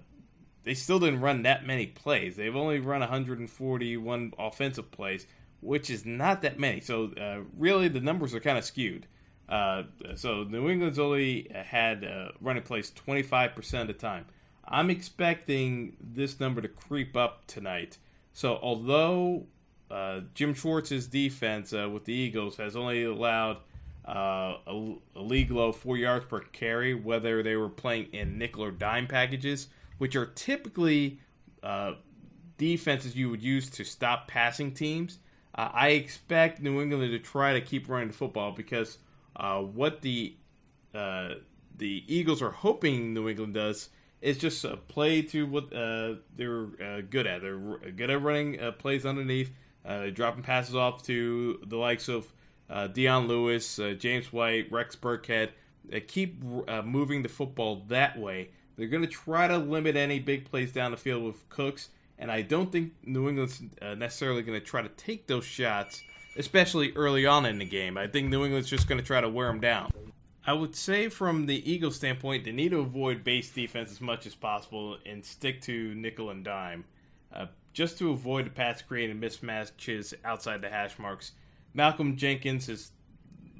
they 0.64 0.75
still 0.75 0.99
didn't 0.99 1.20
run 1.20 1.42
that 1.42 1.66
many 1.66 1.87
plays. 1.87 2.37
They've 2.37 2.55
only 2.55 2.81
run 2.81 3.01
141 3.01 4.35
offensive 4.38 4.90
plays, 4.90 5.27
which 5.61 5.90
is 5.90 6.05
not 6.05 6.42
that 6.42 6.59
many. 6.59 6.81
So 6.81 7.12
uh, 7.20 7.40
really, 7.57 7.88
the 7.88 8.01
numbers 8.01 8.35
are 8.35 8.40
kind 8.40 8.59
of 8.59 8.64
skewed. 8.64 9.07
Uh, 9.49 9.85
so 10.14 10.44
New 10.44 10.68
England's 10.70 10.99
only 10.99 11.51
had 11.53 12.07
running 12.40 12.62
plays 12.62 12.92
25% 12.92 13.81
of 13.81 13.87
the 13.88 13.92
time. 13.92 14.27
I'm 14.66 14.90
expecting 14.90 15.96
this 16.01 16.38
number 16.38 16.61
to 16.61 16.68
creep 16.68 17.16
up 17.16 17.46
tonight. 17.46 17.99
So 18.33 18.59
although 18.62 19.46
uh, 19.90 20.20
Jim 20.35 20.55
Schwartz's 20.55 21.09
defense 21.09 21.73
uh, 21.73 21.88
with 21.90 22.05
the 22.05 22.12
Eagles 22.12 22.57
has 22.59 22.77
only 22.77 23.05
allowed 23.05 23.59
uh, 24.07 24.59
a, 24.66 24.94
a, 25.16 25.20
league 25.20 25.51
low 25.51 25.73
four 25.73 25.96
yards 25.96 26.25
per 26.27 26.40
carry, 26.40 26.94
whether 26.94 27.42
they 27.42 27.57
were 27.57 27.68
playing 27.68 28.07
in 28.12 28.38
nickel 28.38 28.64
or 28.64 28.70
dime 28.70 29.07
packages, 29.07 29.68
which 30.01 30.17
are 30.17 30.27
typically 30.27 31.21
uh, 31.63 31.93
defenses 32.59 33.15
you 33.15 33.31
would 33.31 33.43
use 33.43 33.71
to 33.71 33.85
stop 33.85 34.27
passing 34.27 34.73
teams. 34.73 35.19
Uh, 35.55 35.69
I 35.73 35.89
expect 35.91 36.61
New 36.61 36.81
England 36.81 37.13
to 37.13 37.19
try 37.19 37.53
to 37.53 37.61
keep 37.61 37.89
running 37.89 38.09
the 38.09 38.15
football 38.15 38.53
because 38.53 38.99
uh, 39.37 39.61
what 39.61 40.03
the 40.03 40.35
the 40.93 42.05
Eagles 42.09 42.43
are 42.43 42.51
hoping 42.51 43.15
New 43.15 43.29
England 43.29 43.55
does 43.55 43.89
it's 44.21 44.39
just 44.39 44.65
a 44.65 44.77
play 44.77 45.23
to 45.23 45.47
what 45.47 45.73
uh, 45.73 46.15
they're 46.37 46.67
uh, 46.83 47.01
good 47.09 47.27
at. 47.27 47.41
They're 47.41 47.59
good 47.59 48.11
at 48.11 48.23
running 48.23 48.61
uh, 48.61 48.73
plays 48.73 49.07
underneath, 49.07 49.51
uh, 49.85 50.07
dropping 50.11 50.43
passes 50.43 50.75
off 50.75 51.03
to 51.05 51.61
the 51.67 51.77
likes 51.77 52.09
of 52.09 52.31
uh, 52.69 52.87
Dion 52.89 53.29
Lewis, 53.29 53.79
uh, 53.79 53.95
James 53.99 54.33
White, 54.33 54.71
Rex 54.71 54.95
Burkhead. 54.95 55.51
Keep 56.07 56.45
moving 56.85 57.23
the 57.23 57.29
football 57.29 57.83
that 57.89 58.19
way. 58.19 58.51
They're 58.81 58.88
going 58.88 59.05
to 59.05 59.09
try 59.09 59.47
to 59.47 59.59
limit 59.59 59.95
any 59.95 60.19
big 60.19 60.51
plays 60.51 60.73
down 60.73 60.90
the 60.90 60.97
field 60.97 61.23
with 61.23 61.49
Cooks 61.49 61.90
and 62.21 62.31
I 62.31 62.43
don't 62.43 62.71
think 62.71 62.93
New 63.03 63.29
England's 63.29 63.62
uh, 63.81 63.95
necessarily 63.95 64.43
going 64.43 64.61
to 64.61 64.64
try 64.64 64.83
to 64.83 64.90
take 64.90 65.27
those 65.27 65.45
shots, 65.45 66.03
especially 66.37 66.93
early 66.93 67.27
on 67.27 67.47
in 67.47 67.59
the 67.59 67.64
game. 67.64 67.97
I 67.97 68.07
think 68.07 68.29
New 68.29 68.45
England's 68.45 68.69
just 68.69 68.87
going 68.87 69.01
to 69.01 69.07
try 69.07 69.23
to 69.23 69.29
wear 69.29 69.49
them 69.49 69.59
down. 69.59 69.90
I 70.47 70.53
would 70.53 70.77
say 70.77 71.09
from 71.09 71.47
the 71.47 71.71
Eagles' 71.71 71.97
standpoint, 71.97 72.45
they 72.45 72.53
need 72.53 72.71
to 72.71 72.81
avoid 72.81 73.25
base 73.25 73.51
defense 73.51 73.90
as 73.90 74.01
much 74.01 74.27
as 74.27 74.35
possible 74.35 74.99
and 75.07 75.25
stick 75.25 75.62
to 75.62 75.95
nickel 75.95 76.31
and 76.31 76.45
dime, 76.45 76.85
uh, 77.33 77.47
just 77.73 77.99
to 77.99 78.11
avoid 78.11 78.47
the 78.47 78.51
Pats 78.51 78.83
creating 78.83 79.19
mismatches 79.19 80.12
outside 80.25 80.61
the 80.61 80.69
hash 80.69 80.99
marks. 80.99 81.33
Malcolm 81.73 82.16
Jenkins 82.16 82.69
is 82.69 82.93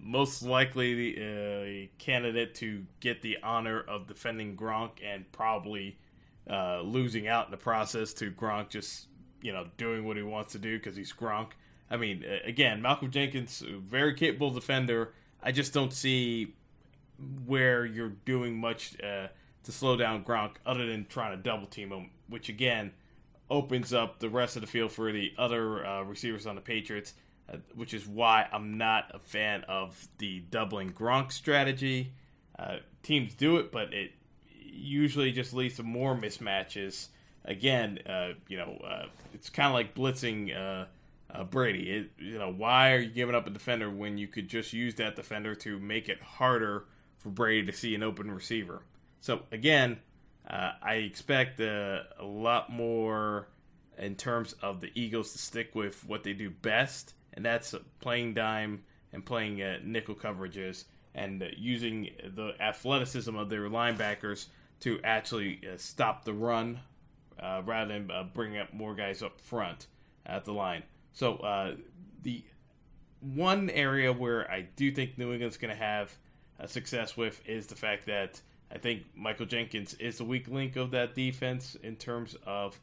most 0.03 0.43
likely 0.43 0.95
the 1.15 1.89
uh, 1.91 2.03
candidate 2.03 2.55
to 2.57 2.85
get 3.01 3.23
the 3.23 3.39
honor 3.43 3.81
of 3.81 4.07
defending 4.07 4.57
Gronk 4.57 4.91
and 5.05 5.31
probably 5.33 5.99
uh, 6.49 6.81
losing 6.81 7.29
out 7.29 7.47
in 7.47 7.51
the 7.51 7.57
process 7.57 8.13
to 8.15 8.31
Gronk 8.31 8.71
just 8.71 9.07
you 9.43 9.53
know 9.53 9.67
doing 9.77 10.05
what 10.05 10.17
he 10.17 10.23
wants 10.23 10.53
to 10.53 10.59
do 10.59 10.79
because 10.79 10.97
he's 10.97 11.13
Gronk. 11.13 11.51
I 11.91 11.97
mean, 11.97 12.25
again, 12.45 12.81
Malcolm 12.81 13.11
Jenkins, 13.11 13.65
very 13.67 14.15
capable 14.15 14.51
defender. 14.51 15.13
I 15.43 15.51
just 15.51 15.73
don't 15.73 15.93
see 15.93 16.55
where 17.45 17.85
you're 17.85 18.13
doing 18.25 18.57
much 18.57 18.95
uh, 19.03 19.27
to 19.65 19.73
slow 19.73 19.97
down 19.97 20.25
Gronk 20.25 20.53
other 20.65 20.87
than 20.87 21.07
trying 21.07 21.37
to 21.37 21.43
double 21.43 21.67
team 21.67 21.91
him, 21.91 22.11
which 22.29 22.49
again 22.49 22.93
opens 23.51 23.93
up 23.93 24.21
the 24.21 24.29
rest 24.29 24.57
of 24.57 24.63
the 24.63 24.69
field 24.69 24.93
for 24.93 25.11
the 25.13 25.33
other 25.37 25.85
uh, 25.85 26.03
receivers 26.03 26.47
on 26.47 26.55
the 26.55 26.61
Patriots. 26.61 27.15
Uh, 27.53 27.57
which 27.75 27.95
is 27.95 28.07
why 28.07 28.47
I'm 28.53 28.79
not 28.79 29.11
a 29.13 29.19
fan 29.19 29.65
of 29.67 30.09
the 30.19 30.41
doubling 30.51 30.93
Gronk 30.93 31.33
strategy. 31.33 32.13
Uh, 32.59 32.77
teams 33.03 33.35
do 33.35 33.57
it, 33.57 33.73
but 33.73 33.93
it 33.93 34.13
usually 34.55 35.33
just 35.33 35.53
leads 35.53 35.77
to 35.77 35.83
more 35.83 36.15
mismatches. 36.15 37.09
Again, 37.45 37.99
uh, 38.07 38.33
you 38.49 38.57
know, 38.57 38.81
uh, 38.87 39.07
it's 39.35 39.51
kind 39.51 39.69
of 39.69 39.73
like 39.73 39.95
blitzing 39.95 40.57
uh, 40.57 40.85
uh, 41.33 41.45
Brady. 41.45 41.91
It, 41.91 42.11
you 42.19 42.39
know, 42.39 42.53
why 42.53 42.93
are 42.93 42.99
you 42.99 43.11
giving 43.11 43.35
up 43.35 43.47
a 43.47 43.51
defender 43.51 43.91
when 43.91 44.17
you 44.17 44.29
could 44.29 44.49
just 44.49 44.73
use 44.73 44.95
that 44.97 45.17
defender 45.17 45.55
to 45.57 45.79
make 45.79 46.09
it 46.09 46.23
harder 46.23 46.85
for 47.19 47.31
Brady 47.31 47.67
to 47.67 47.77
see 47.77 47.95
an 47.95 48.03
open 48.03 48.31
receiver? 48.31 48.83
So 49.21 49.43
again, 49.51 49.99
I 50.47 50.95
expect 50.95 51.61
a 51.61 52.05
lot 52.21 52.71
more 52.71 53.49
in 53.99 54.15
terms 54.15 54.55
of 54.63 54.81
the 54.81 54.91
Eagles 54.95 55.33
to 55.33 55.39
stick 55.39 55.75
with 55.75 56.07
what 56.07 56.23
they 56.23 56.33
do 56.33 56.51
best 56.51 57.15
and 57.35 57.45
that's 57.45 57.75
playing 58.01 58.35
dime 58.35 58.83
and 59.13 59.25
playing 59.25 59.63
uh, 59.63 59.79
nickel 59.85 60.15
coverages 60.15 60.85
and 61.15 61.43
uh, 61.43 61.47
using 61.57 62.11
the 62.35 62.55
athleticism 62.61 63.35
of 63.35 63.49
their 63.49 63.69
linebackers 63.69 64.47
to 64.81 65.01
actually 65.05 65.61
uh, 65.67 65.77
stop 65.77 66.25
the 66.25 66.33
run 66.33 66.81
uh, 67.41 67.63
rather 67.65 67.93
than 67.93 68.11
uh, 68.11 68.25
bringing 68.35 68.59
up 68.59 68.73
more 68.73 68.95
guys 68.95 69.23
up 69.23 69.41
front 69.41 69.87
at 70.27 70.45
the 70.45 70.53
line. 70.53 70.83
So 71.13 71.37
uh, 71.37 71.75
the 72.23 72.45
one 73.21 73.71
area 73.71 74.13
where 74.13 74.51
I 74.51 74.63
do 74.77 74.91
think 74.93 75.19
New 75.19 75.33
England's 75.33 75.57
going 75.57 75.75
to 75.75 75.83
have 75.83 76.17
success 76.67 77.17
with 77.17 77.47
is 77.49 77.67
the 77.67 77.75
fact 77.75 78.07
that 78.07 78.41
I 78.71 78.79
think 78.79 79.05
Michael 79.17 79.47
Jenkins 79.47 79.95
is 79.95 80.19
the 80.19 80.25
weak 80.25 80.47
link 80.47 80.77
of 80.77 80.91
that 80.93 81.15
defense 81.15 81.77
in 81.83 81.97
terms 81.97 82.37
of 82.47 82.79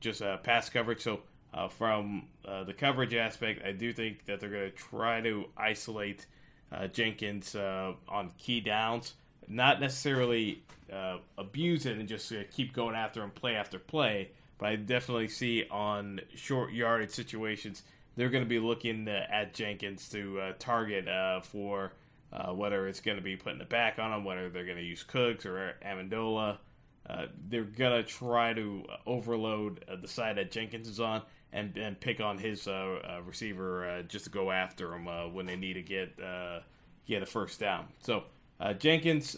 just 0.00 0.22
pass 0.42 0.68
coverage. 0.68 1.00
So 1.00 1.20
uh, 1.54 1.68
from 1.68 2.24
uh, 2.46 2.64
the 2.64 2.72
coverage 2.72 3.14
aspect, 3.14 3.64
I 3.64 3.72
do 3.72 3.92
think 3.92 4.26
that 4.26 4.40
they're 4.40 4.50
going 4.50 4.70
to 4.70 4.76
try 4.76 5.20
to 5.20 5.46
isolate 5.56 6.26
uh, 6.72 6.88
Jenkins 6.88 7.54
uh, 7.54 7.92
on 8.08 8.32
key 8.38 8.60
downs, 8.60 9.14
not 9.46 9.80
necessarily 9.80 10.62
uh, 10.92 11.18
abuse 11.38 11.86
it 11.86 11.96
and 11.96 12.08
just 12.08 12.32
uh, 12.32 12.42
keep 12.50 12.72
going 12.72 12.96
after 12.96 13.22
him 13.22 13.30
play 13.30 13.54
after 13.54 13.78
play. 13.78 14.30
But 14.58 14.66
I 14.66 14.76
definitely 14.76 15.28
see 15.28 15.64
on 15.70 16.20
short 16.34 16.72
yardage 16.72 17.10
situations, 17.10 17.84
they're 18.16 18.30
going 18.30 18.44
to 18.44 18.48
be 18.48 18.58
looking 18.58 19.08
at 19.08 19.54
Jenkins 19.54 20.08
to 20.10 20.54
target 20.58 21.06
for 21.44 21.92
whether 22.52 22.86
it's 22.86 23.00
going 23.00 23.16
to 23.16 23.22
be 23.22 23.36
putting 23.36 23.58
the 23.58 23.64
back 23.64 23.98
on 23.98 24.12
him, 24.12 24.24
whether 24.24 24.48
they're 24.48 24.64
going 24.64 24.78
to 24.78 24.84
use 24.84 25.02
Cooks 25.02 25.44
or 25.44 25.74
Amendola. 25.84 26.58
they're 27.48 27.64
gonna 27.64 28.04
try 28.04 28.52
to 28.52 28.84
overload 29.06 29.84
the 30.00 30.06
side 30.06 30.36
that 30.36 30.52
Jenkins 30.52 30.86
is 30.88 31.00
on, 31.00 31.22
and 31.54 31.76
and 31.76 31.98
pick 31.98 32.20
on 32.20 32.36
his 32.36 32.66
uh, 32.68 32.72
uh, 32.72 33.22
receiver 33.24 33.88
uh, 33.88 34.02
just 34.02 34.24
to 34.24 34.30
go 34.30 34.50
after 34.50 34.92
him 34.92 35.08
uh, 35.08 35.28
when 35.28 35.46
they 35.46 35.56
need 35.56 35.74
to 35.74 35.82
get 35.82 36.12
uh, 36.22 36.58
get 37.06 37.22
a 37.22 37.26
first 37.26 37.60
down. 37.60 37.86
So 38.02 38.24
uh, 38.60 38.74
Jenkins, 38.74 39.36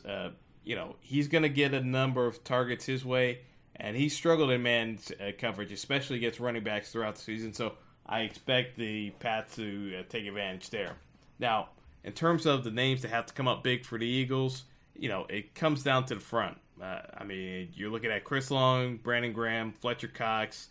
you 0.65 0.75
know, 0.75 0.97
he's 1.01 1.29
going 1.29 1.43
to 1.43 1.49
get 1.49 1.75
a 1.75 1.81
number 1.81 2.27
of 2.27 2.43
targets 2.43 2.85
his 2.87 3.05
way, 3.05 3.41
and 3.77 3.97
he 3.97 4.09
struggled 4.09 4.51
in 4.51 4.63
man 4.63 4.99
coverage, 5.39 5.71
especially 5.71 6.17
against 6.17 6.41
running 6.41 6.65
backs 6.65 6.91
throughout 6.91 7.15
the 7.15 7.23
season. 7.23 7.53
So 7.53 7.75
I 8.05 8.23
expect 8.23 8.77
the 8.77 9.11
Pats 9.21 9.55
to 9.57 10.03
take 10.09 10.27
advantage 10.27 10.71
there. 10.71 10.97
Now, 11.39 11.69
in 12.03 12.13
terms 12.13 12.47
of 12.47 12.65
the 12.65 12.71
names 12.71 13.03
that 13.03 13.11
have 13.11 13.27
to 13.27 13.35
come 13.35 13.47
up 13.47 13.63
big 13.63 13.85
for 13.85 13.99
the 13.99 14.07
Eagles, 14.07 14.65
you 14.95 15.09
know, 15.09 15.27
it 15.29 15.55
comes 15.55 15.83
down 15.85 16.07
to 16.07 16.15
the 16.15 16.21
front. 16.21 16.57
I 16.83 17.25
mean, 17.25 17.69
you're 17.75 17.91
looking 17.91 18.11
at 18.11 18.25
Chris 18.25 18.51
Long, 18.51 18.97
Brandon 18.97 19.33
Graham, 19.33 19.73
Fletcher 19.73 20.09
Cox 20.09 20.69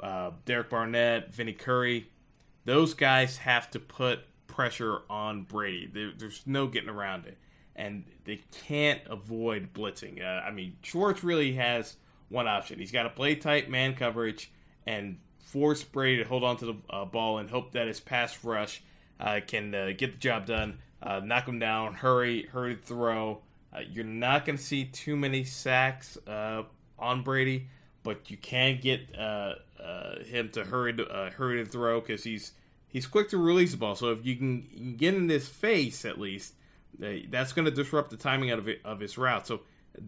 uh, 0.00 0.30
Derek 0.44 0.70
Barnett, 0.70 1.34
Vinny 1.34 1.52
Curry, 1.52 2.08
those 2.64 2.94
guys 2.94 3.38
have 3.38 3.70
to 3.70 3.80
put 3.80 4.20
pressure 4.46 5.00
on 5.10 5.42
Brady. 5.42 5.90
There, 5.92 6.12
there's 6.16 6.42
no 6.46 6.66
getting 6.66 6.90
around 6.90 7.26
it, 7.26 7.38
and 7.74 8.04
they 8.24 8.42
can't 8.66 9.00
avoid 9.06 9.72
blitzing. 9.72 10.22
Uh, 10.22 10.42
I 10.46 10.50
mean, 10.50 10.76
Schwartz 10.82 11.24
really 11.24 11.54
has 11.54 11.96
one 12.28 12.46
option. 12.46 12.78
He's 12.78 12.92
got 12.92 13.04
to 13.04 13.10
play 13.10 13.34
tight 13.34 13.70
man 13.70 13.94
coverage 13.94 14.52
and 14.86 15.18
force 15.38 15.82
Brady 15.82 16.22
to 16.22 16.28
hold 16.28 16.44
on 16.44 16.56
to 16.58 16.66
the 16.66 16.74
uh, 16.90 17.04
ball 17.04 17.38
and 17.38 17.50
hope 17.50 17.72
that 17.72 17.86
his 17.86 18.00
pass 18.00 18.42
rush 18.44 18.82
uh, 19.20 19.40
can 19.46 19.74
uh, 19.74 19.90
get 19.96 20.12
the 20.12 20.18
job 20.18 20.46
done, 20.46 20.78
uh, 21.02 21.20
knock 21.20 21.46
him 21.46 21.58
down, 21.58 21.94
hurry, 21.94 22.46
hurry 22.46 22.76
throw. 22.82 23.42
you're 23.90 24.04
not 24.04 24.44
going 24.44 24.56
to 24.56 24.62
see 24.62 24.84
too 24.84 25.16
many 25.16 25.44
sacks 25.44 26.18
on 26.98 27.22
Brady, 27.22 27.68
but 28.02 28.30
you 28.30 28.36
can 28.36 28.80
get 28.80 29.16
uh, 29.18 29.54
him 30.24 30.48
to 30.50 30.64
hurry 30.64 30.94
to 30.94 31.06
uh, 31.06 31.30
hurry 31.30 31.64
to 31.64 31.70
throw 31.70 32.00
because 32.00 32.24
he's 32.24 32.52
he's 32.88 33.06
quick 33.06 33.28
to 33.30 33.38
release 33.38 33.72
the 33.72 33.76
ball. 33.76 33.94
So 33.94 34.10
if 34.12 34.24
you 34.24 34.36
can, 34.36 34.94
get 34.96 35.14
in 35.14 35.28
his 35.28 35.48
face 35.48 36.04
at 36.04 36.20
least, 36.20 36.54
uh, 37.02 37.08
that's 37.30 37.52
going 37.52 37.64
to 37.64 37.70
disrupt 37.70 38.10
the 38.10 38.16
timing 38.16 38.50
out 38.50 38.58
of 38.58 38.68
it, 38.68 38.80
of 38.84 39.00
his 39.00 39.18
route. 39.18 39.46
So 39.46 39.60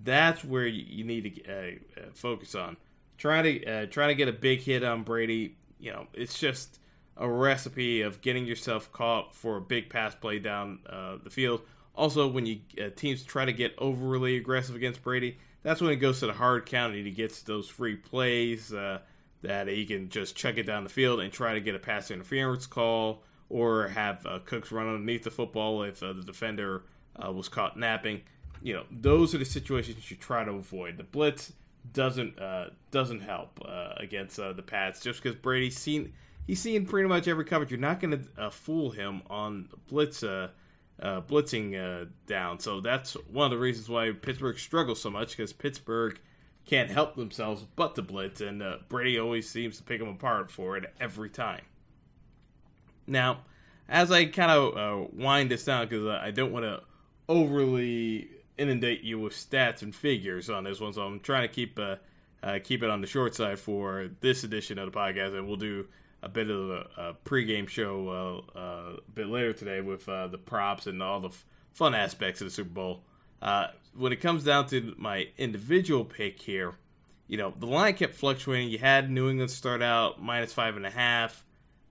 that's 0.04 0.44
where 0.44 0.66
you, 0.66 0.84
you 0.86 1.04
need 1.04 1.34
to 1.34 1.50
uh, 1.50 2.00
uh, 2.00 2.04
focus 2.12 2.54
on. 2.54 2.76
Trying 3.18 3.44
to 3.44 3.66
uh, 3.66 3.86
trying 3.86 4.08
to 4.08 4.14
get 4.14 4.28
a 4.28 4.32
big 4.32 4.60
hit 4.60 4.84
on 4.84 5.02
Brady. 5.02 5.56
You 5.78 5.92
know, 5.92 6.06
it's 6.12 6.38
just 6.38 6.78
a 7.16 7.28
recipe 7.28 8.02
of 8.02 8.20
getting 8.20 8.44
yourself 8.44 8.90
caught 8.92 9.34
for 9.34 9.56
a 9.56 9.60
big 9.60 9.88
pass 9.88 10.14
play 10.14 10.38
down 10.38 10.80
the 11.22 11.30
field. 11.30 11.60
Also, 11.94 12.26
when 12.26 12.44
you 12.44 12.58
teams 12.96 13.22
try 13.22 13.44
to 13.44 13.52
get 13.52 13.72
overly 13.78 14.36
aggressive 14.36 14.74
against 14.74 15.00
Brady, 15.00 15.38
that's 15.64 15.80
when 15.80 15.90
it 15.90 15.96
goes 15.96 16.20
to 16.20 16.26
the 16.26 16.32
hard 16.32 16.66
county. 16.66 17.02
He 17.02 17.10
gets 17.10 17.42
those 17.42 17.68
free 17.68 17.96
plays. 17.96 18.72
Uh, 18.72 19.00
that 19.44 19.68
he 19.68 19.84
can 19.84 20.08
just 20.08 20.34
chuck 20.34 20.56
it 20.56 20.64
down 20.64 20.84
the 20.84 20.90
field 20.90 21.20
and 21.20 21.32
try 21.32 21.54
to 21.54 21.60
get 21.60 21.74
a 21.74 21.78
pass 21.78 22.10
interference 22.10 22.66
call 22.66 23.22
or 23.50 23.88
have 23.88 24.24
uh, 24.26 24.38
Cooks 24.44 24.72
run 24.72 24.88
underneath 24.88 25.22
the 25.22 25.30
football 25.30 25.82
if 25.82 26.02
uh, 26.02 26.14
the 26.14 26.22
defender 26.22 26.82
uh, 27.22 27.30
was 27.30 27.48
caught 27.48 27.78
napping. 27.78 28.22
You 28.62 28.74
know, 28.74 28.84
those 28.90 29.34
are 29.34 29.38
the 29.38 29.44
situations 29.44 30.10
you 30.10 30.16
try 30.16 30.44
to 30.44 30.52
avoid. 30.52 30.96
The 30.96 31.04
blitz 31.04 31.52
doesn't 31.92 32.38
uh, 32.38 32.70
doesn't 32.90 33.20
help 33.20 33.60
uh, 33.62 33.92
against 33.98 34.36
the 34.36 34.64
Pats 34.66 35.00
just 35.00 35.22
because 35.22 35.36
Brady's 35.36 35.76
seen 35.76 36.14
he's 36.46 36.60
seen 36.60 36.86
pretty 36.86 37.08
much 37.08 37.28
every 37.28 37.44
coverage. 37.44 37.70
You're 37.70 37.80
not 37.80 38.00
going 38.00 38.26
to 38.36 38.50
fool 38.50 38.90
him 38.90 39.22
on 39.28 39.68
blitz. 39.88 40.24
Blitzing 41.02 42.08
down, 42.26 42.58
so 42.60 42.80
that's 42.80 43.14
one 43.30 43.46
of 43.46 43.50
the 43.50 43.58
reasons 43.58 43.88
why 43.88 44.10
Pittsburgh 44.12 44.58
struggles 44.58 45.00
so 45.00 45.10
much 45.10 45.36
because 45.36 45.52
Pittsburgh 45.52 46.18
can't 46.66 46.90
help 46.90 47.14
themselves 47.14 47.64
but 47.76 47.94
to 47.94 48.02
blitz, 48.02 48.40
and 48.40 48.62
uh, 48.62 48.78
Brady 48.88 49.18
always 49.18 49.48
seems 49.48 49.76
to 49.78 49.82
pick 49.82 50.00
them 50.00 50.08
apart 50.08 50.50
for 50.50 50.76
it 50.76 50.92
every 50.98 51.30
time. 51.30 51.62
Now, 53.06 53.40
as 53.88 54.10
I 54.10 54.26
kind 54.26 54.50
of 54.50 54.76
uh, 54.76 55.08
wind 55.12 55.50
this 55.50 55.64
down, 55.64 55.86
because 55.86 56.06
uh, 56.06 56.20
I 56.22 56.30
don't 56.30 56.52
want 56.52 56.64
to 56.64 56.82
overly 57.28 58.30
inundate 58.56 59.02
you 59.02 59.18
with 59.18 59.34
stats 59.34 59.82
and 59.82 59.94
figures 59.94 60.48
on 60.48 60.64
this 60.64 60.80
one, 60.80 60.92
so 60.92 61.02
I'm 61.02 61.20
trying 61.20 61.42
to 61.42 61.54
keep 61.54 61.78
uh, 61.78 61.96
uh, 62.42 62.58
keep 62.62 62.82
it 62.82 62.90
on 62.90 63.00
the 63.00 63.06
short 63.06 63.34
side 63.34 63.58
for 63.58 64.10
this 64.20 64.44
edition 64.44 64.78
of 64.78 64.90
the 64.90 64.98
podcast, 64.98 65.36
and 65.36 65.46
we'll 65.46 65.56
do 65.56 65.86
a 66.24 66.28
bit 66.28 66.48
of 66.48 66.70
a, 66.70 66.86
a 66.96 67.16
pregame 67.24 67.68
show 67.68 68.42
uh, 68.56 68.58
a 68.58 69.10
bit 69.12 69.28
later 69.28 69.52
today 69.52 69.80
with 69.80 70.06
the 70.06 70.40
props 70.44 70.86
and 70.86 71.02
all 71.02 71.20
the 71.20 71.28
f- 71.28 71.44
fun 71.72 71.94
aspects 71.94 72.40
of 72.40 72.46
the 72.46 72.50
Super 72.50 72.70
Bowl. 72.70 73.04
Uh, 73.42 73.68
when 73.94 74.10
it 74.12 74.20
comes 74.20 74.42
down 74.42 74.66
to 74.66 74.94
my 74.96 75.28
individual 75.36 76.04
pick 76.04 76.40
here, 76.40 76.74
you 77.26 77.36
know, 77.36 77.52
the 77.58 77.66
line 77.66 77.94
kept 77.94 78.14
fluctuating. 78.14 78.70
You 78.70 78.78
had 78.78 79.10
New 79.10 79.28
England 79.28 79.50
start 79.50 79.82
out 79.82 80.22
minus 80.22 80.52
five 80.52 80.76
and 80.76 80.86
a 80.86 80.90
half 80.90 81.44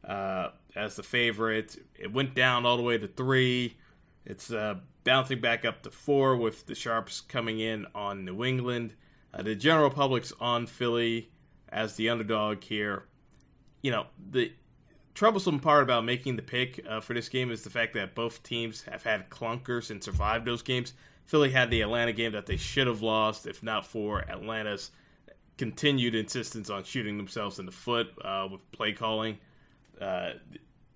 uh, 0.04 0.50
as 0.76 0.96
the 0.96 1.04
favorite. 1.04 1.78
It 1.96 2.12
went 2.12 2.34
down 2.34 2.66
all 2.66 2.78
the 2.78 2.84
way 2.84 2.98
to 2.98 3.08
three. 3.08 3.78
It's 4.26 4.52
uh, 4.52 4.76
bouncing 5.04 5.42
back 5.42 5.64
up 5.66 5.84
to 5.84 5.92
four 5.92 6.36
with 6.36 6.66
the 6.66 6.76
sharps 6.76 7.22
coming 7.22 7.60
in 7.60 7.86
on 7.94 8.26
New 8.26 8.44
England. 8.44 8.94
Uh, 9.34 9.44
the 9.44 9.56
general 9.56 9.90
public's 9.90 10.34
on 10.40 10.66
Philly 10.66 11.30
as 11.70 11.96
the 11.96 12.10
underdog 12.10 12.64
here. 12.64 13.06
You 13.84 13.92
know, 13.92 14.08
the 14.32 14.52
troublesome 15.14 15.60
part 15.60 15.84
about 15.84 16.04
making 16.04 16.36
the 16.36 16.42
pick 16.42 16.84
uh, 16.90 17.00
for 17.00 17.14
this 17.14 17.30
game 17.30 17.52
is 17.52 17.64
the 17.64 17.70
fact 17.70 17.94
that 17.94 18.16
both 18.16 18.42
teams 18.42 18.82
have 18.84 19.04
had 19.04 19.30
clunkers 19.30 19.92
and 19.92 20.04
survived 20.04 20.46
those 20.46 20.64
games. 20.64 20.94
Philly 21.26 21.52
had 21.52 21.70
the 21.70 21.82
Atlanta 21.82 22.14
game 22.14 22.32
that 22.32 22.48
they 22.48 22.58
should 22.58 22.88
have 22.88 23.02
lost 23.02 23.46
if 23.46 23.62
not 23.62 23.86
for 23.86 24.28
Atlanta's 24.30 24.90
continued 25.58 26.16
insistence 26.16 26.70
on 26.70 26.84
shooting 26.84 27.18
themselves 27.18 27.60
in 27.60 27.66
the 27.66 27.72
foot 27.72 28.10
uh, 28.24 28.48
with 28.52 28.72
play 28.72 28.92
calling. 28.92 29.38
Uh, 30.02 30.32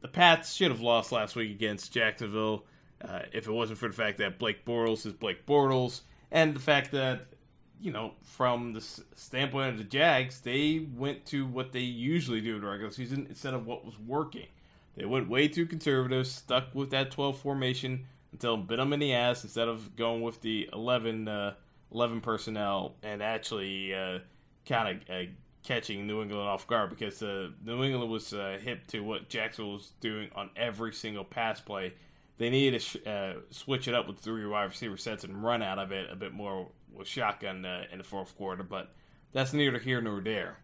the 0.02 0.08
Pats 0.08 0.54
should 0.54 0.72
have 0.72 0.82
lost 0.82 1.12
last 1.12 1.36
week 1.36 1.52
against 1.52 1.94
Jacksonville 1.94 2.66
uh, 3.02 3.20
if 3.32 3.48
it 3.48 3.52
wasn't 3.52 3.78
for 3.78 3.88
the 3.88 3.94
fact 3.94 4.18
that 4.18 4.40
Blake 4.40 4.66
Bortles 4.66 5.06
is 5.06 5.14
Blake 5.14 5.46
Bortles 5.46 6.02
and 6.32 6.56
the 6.56 6.60
fact 6.60 6.92
that 6.92 7.28
you 7.82 7.92
know, 7.92 8.14
from 8.24 8.74
the 8.74 8.82
standpoint 9.16 9.70
of 9.70 9.78
the 9.78 9.84
Jags, 9.84 10.42
they 10.42 10.88
went 10.96 11.26
to 11.28 11.46
what 11.46 11.72
they 11.72 11.80
usually 11.80 12.42
do 12.42 12.56
in 12.56 12.62
the 12.62 12.68
regular 12.68 12.92
season 12.92 13.28
instead 13.30 13.54
of 13.54 13.66
what 13.66 13.86
was 13.86 13.98
working. 14.00 14.48
They 14.96 15.06
went 15.06 15.30
way 15.30 15.48
too 15.48 15.66
conservative, 15.66 16.26
stuck 16.26 16.74
with 16.74 16.90
that 16.90 17.12
12 17.12 17.38
formation 17.38 18.06
until 18.32 18.56
it 18.56 18.68
bit 18.68 18.78
them 18.78 18.94
in 18.94 19.00
the 19.00 19.14
ass 19.14 19.44
instead 19.44 19.68
of 19.68 19.96
going 19.96 20.22
with 20.22 20.42
the 20.42 20.70
11, 20.74 21.28
uh, 21.28 21.54
11 21.94 22.22
personnel 22.22 22.96
and 23.04 23.22
actually 23.22 23.94
uh, 23.94 24.20
kind 24.66 24.98
of 24.98 25.10
uh, 25.10 25.30
catching 25.64 26.08
New 26.08 26.22
England 26.22 26.48
off 26.48 26.66
guard 26.66 26.90
because 26.90 27.22
uh, 27.22 27.50
New 27.64 27.84
England 27.84 28.10
was 28.10 28.34
uh, 28.34 28.58
hip 28.62 28.88
to 28.88 29.02
what 29.02 29.30
Jacksonville 29.30 29.74
was 29.74 29.92
doing 30.00 30.30
on 30.36 30.50
every 30.56 30.94
single 30.94 31.24
pass 31.24 31.62
play. 31.62 31.94
They 32.38 32.50
needed 32.50 32.80
to 32.80 32.86
sh- 32.86 33.08
uh, 33.08 33.34
switch 33.52 33.88
it 33.88 33.94
up 33.94 34.08
with 34.08 34.20
three 34.20 34.46
wide 34.46 34.66
receiver 34.66 34.98
sets 34.98 35.24
and 35.24 35.44
run 35.44 35.62
out 35.62 35.78
of 35.80 35.92
it 35.92 36.10
a 36.12 36.16
bit 36.16 36.34
more 36.34 36.68
with 36.94 37.08
shotgun 37.08 37.66
uh, 37.66 37.84
in 37.92 37.98
the 37.98 38.04
fourth 38.04 38.36
quarter, 38.38 38.64
but 38.64 38.94
that's 39.34 39.54
neither 39.54 39.80
here 39.80 40.02
nor 40.02 40.22
there. 40.22 40.58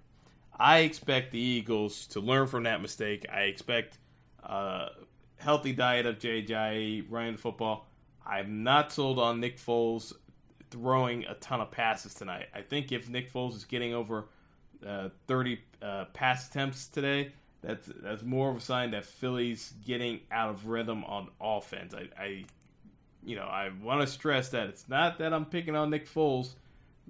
I 0.58 0.80
expect 0.80 1.32
the 1.32 1.40
Eagles 1.40 2.08
to 2.08 2.20
learn 2.20 2.48
from 2.48 2.64
that 2.64 2.82
mistake. 2.82 3.26
I 3.32 3.42
expect 3.42 3.98
a 4.44 4.90
healthy 5.38 5.74
diet 5.74 6.06
of 6.06 6.20
JJ 6.20 7.06
running 7.10 7.34
the 7.34 7.42
football. 7.42 7.88
I'm 8.26 8.64
not 8.64 8.92
sold 8.92 9.20
on 9.20 9.40
Nick 9.40 9.58
Foles 9.58 10.14
throwing 10.70 11.26
a 11.26 11.36
ton 11.36 11.62
of 11.62 11.72
passes 11.72 12.14
tonight. 12.14 12.48
I 12.54 12.62
think 12.62 12.92
if 12.92 13.10
Nick 13.10 13.32
Foles 13.32 13.56
is 13.56 13.66
getting 13.66 13.94
over 13.94 14.26
uh, 14.86 15.10
30 15.28 15.60
uh, 15.82 16.06
pass 16.14 16.50
attempts 16.50 16.88
today, 16.88 17.32
that's 17.62 17.90
that's 18.02 18.24
more 18.24 18.50
of 18.50 18.58
a 18.58 18.60
sign 18.60 18.92
that 18.92 19.06
Philly's 19.06 19.74
getting 19.86 20.20
out 20.32 20.50
of 20.50 20.68
rhythm 20.68 21.04
on 21.06 21.30
offense. 21.40 21.94
I, 21.94 22.10
I 22.22 22.46
you 23.26 23.36
know, 23.36 23.44
I 23.44 23.72
want 23.82 24.02
to 24.02 24.08
stress 24.08 24.50
that 24.50 24.68
it's 24.68 24.88
not 24.90 25.20
that 25.20 25.34
I'm 25.34 25.46
picking 25.46 25.76
on 25.76 25.90
Nick 25.90 26.10
Foles 26.10 26.56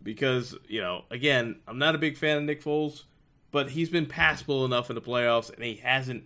because, 0.02 0.56
you 0.68 0.82
know, 0.82 1.04
again, 1.10 1.60
I'm 1.68 1.78
not 1.78 1.96
a 1.96 1.98
big 1.98 2.18
fan 2.18 2.38
of 2.38 2.44
Nick 2.44 2.64
Foles, 2.64 3.04
but 3.52 3.70
he's 3.70 3.90
been 3.90 4.06
passable 4.06 4.66
enough 4.66 4.90
in 4.90 4.96
the 4.96 5.02
playoffs 5.02 5.54
and 5.54 5.64
he 5.64 5.76
hasn't 5.76 6.26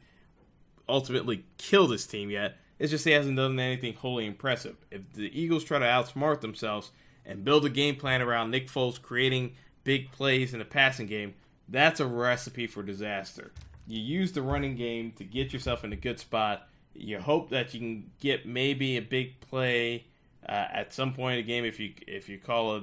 ultimately 0.89 1.45
killed 1.58 1.91
his 1.91 2.08
team 2.08 2.30
yet. 2.30 2.58
It's 2.80 2.91
just 2.91 3.06
he 3.06 3.12
hasn't 3.12 3.38
done 3.38 3.60
anything 3.60 3.93
wholly 3.93 4.26
impressive. 4.26 4.76
If 4.91 5.13
the 5.13 5.39
Eagles 5.39 5.63
try 5.63 5.80
to 5.80 5.86
outsmart 5.86 6.41
themselves 6.41 6.91
and 7.26 7.43
build 7.43 7.65
a 7.65 7.69
game 7.69 7.95
plan 7.95 8.21
around 8.21 8.52
Nick 8.52 8.67
Foles 8.67 9.02
creating 9.02 9.54
big 9.84 10.12
plays 10.12 10.54
in 10.54 10.60
the 10.60 10.65
passing 10.65 11.08
game, 11.08 11.34
that's 11.69 12.00
a 12.00 12.06
recipe 12.06 12.67
for 12.67 12.84
disaster. 12.84 13.52
You 13.88 14.02
use 14.02 14.32
the 14.32 14.41
running 14.41 14.76
game 14.76 15.12
to 15.13 15.23
get 15.23 15.54
yourself 15.54 15.84
in 15.84 15.93
a 15.93 15.97
good 15.97 16.19
spot 16.19 16.67
you 16.97 17.19
hope 17.19 17.49
that 17.49 17.73
you 17.73 17.79
can 17.79 18.12
get 18.19 18.45
maybe 18.45 18.97
a 18.97 19.01
big 19.01 19.39
play 19.41 20.05
uh, 20.47 20.65
at 20.71 20.93
some 20.93 21.13
point 21.13 21.39
in 21.39 21.45
the 21.45 21.47
game 21.47 21.65
if 21.65 21.79
you 21.79 21.93
if 22.07 22.29
you 22.29 22.38
call 22.38 22.75
a 22.75 22.81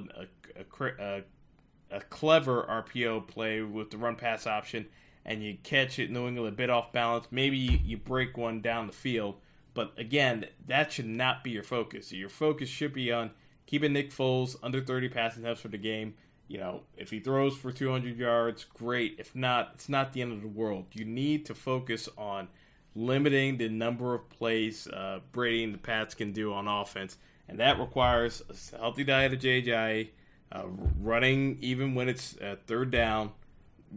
a, 0.55 0.83
a, 0.99 1.23
a 1.91 2.01
clever 2.01 2.63
RPO 2.63 3.27
play 3.27 3.61
with 3.61 3.91
the 3.91 3.97
run 3.97 4.15
pass 4.15 4.47
option 4.47 4.87
and 5.25 5.43
you 5.43 5.57
catch 5.63 5.97
it 5.99 6.11
New 6.11 6.27
England 6.27 6.53
a 6.53 6.55
bit 6.55 6.69
off 6.69 6.93
balance. 6.93 7.27
Maybe 7.31 7.57
you, 7.57 7.79
you 7.83 7.97
break 7.97 8.37
one 8.37 8.61
down 8.61 8.87
the 8.87 8.93
field, 8.93 9.35
but 9.73 9.93
again, 9.97 10.45
that 10.67 10.91
should 10.91 11.07
not 11.07 11.43
be 11.43 11.51
your 11.51 11.63
focus. 11.63 12.11
Your 12.11 12.29
focus 12.29 12.69
should 12.69 12.93
be 12.93 13.11
on 13.11 13.31
keeping 13.65 13.93
Nick 13.93 14.11
Foles 14.11 14.55
under 14.61 14.81
30 14.81 15.09
passing 15.09 15.43
attempts 15.43 15.61
for 15.61 15.69
the 15.69 15.77
game. 15.77 16.13
You 16.47 16.59
know, 16.59 16.81
if 16.95 17.09
he 17.09 17.19
throws 17.19 17.57
for 17.57 17.71
200 17.71 18.15
yards, 18.17 18.65
great. 18.65 19.15
If 19.17 19.35
not, 19.35 19.71
it's 19.73 19.89
not 19.89 20.13
the 20.13 20.21
end 20.21 20.31
of 20.31 20.41
the 20.41 20.47
world. 20.47 20.85
You 20.93 21.03
need 21.03 21.47
to 21.47 21.55
focus 21.55 22.07
on 22.17 22.49
limiting 22.95 23.57
the 23.57 23.67
number 23.67 24.15
of 24.15 24.29
plays 24.29 24.87
uh, 24.87 25.19
Brady 25.31 25.63
and 25.63 25.73
the 25.73 25.77
Pats 25.77 26.15
can 26.15 26.31
do 26.31 26.53
on 26.53 26.67
offense, 26.67 27.17
and 27.47 27.59
that 27.59 27.79
requires 27.79 28.41
a 28.49 28.77
healthy 28.77 29.03
diet 29.03 29.33
of 29.33 29.39
JJ, 29.39 30.09
uh, 30.51 30.63
running 31.01 31.57
even 31.61 31.93
when 31.93 32.09
it's 32.09 32.37
uh, 32.37 32.55
third 32.65 32.91
down. 32.91 33.31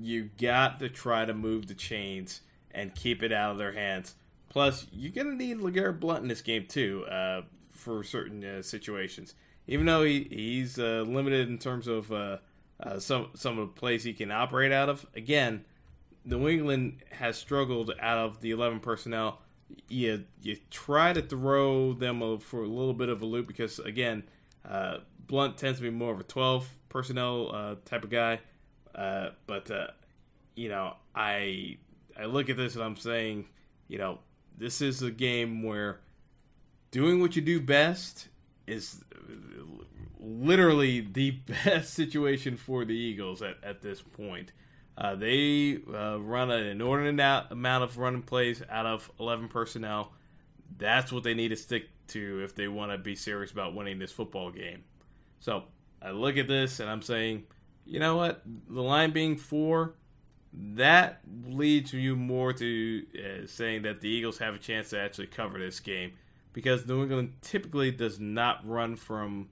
You 0.00 0.30
got 0.40 0.80
to 0.80 0.88
try 0.88 1.24
to 1.24 1.34
move 1.34 1.66
the 1.66 1.74
chains 1.74 2.42
and 2.72 2.94
keep 2.94 3.22
it 3.22 3.32
out 3.32 3.52
of 3.52 3.58
their 3.58 3.72
hands. 3.72 4.14
Plus, 4.48 4.86
you're 4.92 5.12
gonna 5.12 5.36
need 5.36 5.58
LeGarrette 5.58 6.00
Blunt 6.00 6.22
in 6.22 6.28
this 6.28 6.42
game 6.42 6.66
too 6.66 7.04
uh, 7.06 7.42
for 7.70 8.02
certain 8.02 8.44
uh, 8.44 8.62
situations. 8.62 9.34
Even 9.66 9.86
though 9.86 10.02
he, 10.02 10.26
he's 10.30 10.78
uh, 10.78 11.04
limited 11.06 11.48
in 11.48 11.58
terms 11.58 11.86
of 11.86 12.06
some 12.98 13.28
some 13.34 13.58
of 13.58 13.68
the 13.68 13.80
plays 13.80 14.04
he 14.04 14.12
can 14.12 14.30
operate 14.30 14.72
out 14.72 14.88
of, 14.88 15.06
again 15.14 15.64
New 16.24 16.48
England 16.48 17.02
has 17.10 17.36
struggled 17.36 17.92
out 18.00 18.18
of 18.18 18.40
the 18.40 18.50
11 18.50 18.80
personnel. 18.80 19.40
You 19.88 20.24
you 20.42 20.56
try 20.70 21.12
to 21.12 21.22
throw 21.22 21.92
them 21.92 22.22
a, 22.22 22.38
for 22.38 22.62
a 22.62 22.68
little 22.68 22.94
bit 22.94 23.08
of 23.08 23.22
a 23.22 23.26
loop 23.26 23.46
because 23.46 23.78
again, 23.78 24.24
uh, 24.68 24.98
Blunt 25.26 25.58
tends 25.58 25.78
to 25.78 25.82
be 25.82 25.90
more 25.90 26.12
of 26.12 26.20
a 26.20 26.24
12 26.24 26.68
personnel 26.88 27.54
uh, 27.54 27.74
type 27.84 28.04
of 28.04 28.10
guy. 28.10 28.40
Uh, 28.94 29.30
but 29.46 29.70
uh, 29.70 29.88
you 30.54 30.68
know, 30.68 30.94
I 31.14 31.76
I 32.18 32.24
look 32.24 32.48
at 32.48 32.56
this 32.56 32.74
and 32.74 32.82
I'm 32.82 32.96
saying, 32.96 33.46
you 33.88 33.98
know, 33.98 34.18
this 34.56 34.80
is 34.80 35.02
a 35.02 35.10
game 35.10 35.62
where 35.62 36.00
doing 36.90 37.20
what 37.20 37.36
you 37.36 37.42
do 37.42 37.60
best 37.60 38.28
is 38.66 39.04
literally 40.18 41.00
the 41.00 41.30
best 41.64 41.94
situation 41.94 42.56
for 42.56 42.84
the 42.84 42.94
Eagles 42.94 43.42
at, 43.42 43.56
at 43.62 43.82
this 43.82 44.02
point. 44.02 44.52
Uh, 44.98 45.14
they 45.14 45.78
uh, 45.94 46.18
run 46.18 46.50
an 46.50 46.66
inordinate 46.66 47.46
amount 47.52 47.84
of 47.84 47.96
running 47.98 48.22
plays 48.22 48.62
out 48.68 48.84
of 48.84 49.08
11 49.20 49.46
personnel. 49.48 50.12
That's 50.76 51.12
what 51.12 51.22
they 51.22 51.34
need 51.34 51.48
to 51.48 51.56
stick 51.56 51.88
to 52.08 52.42
if 52.42 52.56
they 52.56 52.66
want 52.66 52.90
to 52.90 52.98
be 52.98 53.14
serious 53.14 53.52
about 53.52 53.76
winning 53.76 54.00
this 54.00 54.10
football 54.10 54.50
game. 54.50 54.82
So 55.38 55.64
I 56.02 56.10
look 56.10 56.36
at 56.36 56.48
this 56.48 56.80
and 56.80 56.90
I'm 56.90 57.02
saying, 57.02 57.44
you 57.86 58.00
know 58.00 58.16
what? 58.16 58.42
The 58.68 58.82
line 58.82 59.12
being 59.12 59.36
four, 59.36 59.94
that 60.52 61.20
leads 61.46 61.92
you 61.92 62.16
more 62.16 62.52
to 62.54 63.06
uh, 63.14 63.46
saying 63.46 63.82
that 63.82 64.00
the 64.00 64.08
Eagles 64.08 64.38
have 64.38 64.56
a 64.56 64.58
chance 64.58 64.90
to 64.90 64.98
actually 65.00 65.28
cover 65.28 65.60
this 65.60 65.78
game 65.78 66.14
because 66.52 66.88
New 66.88 67.02
England 67.02 67.34
typically 67.40 67.92
does 67.92 68.18
not 68.18 68.68
run 68.68 68.96
from 68.96 69.48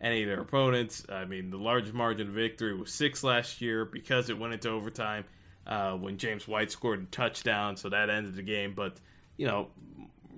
any 0.00 0.22
of 0.22 0.28
their 0.28 0.40
opponents. 0.40 1.04
I 1.08 1.24
mean, 1.24 1.50
the 1.50 1.58
largest 1.58 1.94
margin 1.94 2.28
of 2.28 2.34
victory 2.34 2.74
was 2.74 2.92
six 2.92 3.22
last 3.22 3.60
year 3.60 3.84
because 3.84 4.30
it 4.30 4.38
went 4.38 4.54
into 4.54 4.70
overtime 4.70 5.24
uh, 5.66 5.92
when 5.92 6.16
James 6.16 6.48
White 6.48 6.70
scored 6.70 7.02
a 7.02 7.06
touchdown, 7.06 7.76
so 7.76 7.88
that 7.88 8.10
ended 8.10 8.34
the 8.34 8.42
game. 8.42 8.74
But 8.74 8.98
you 9.36 9.46
know, 9.46 9.68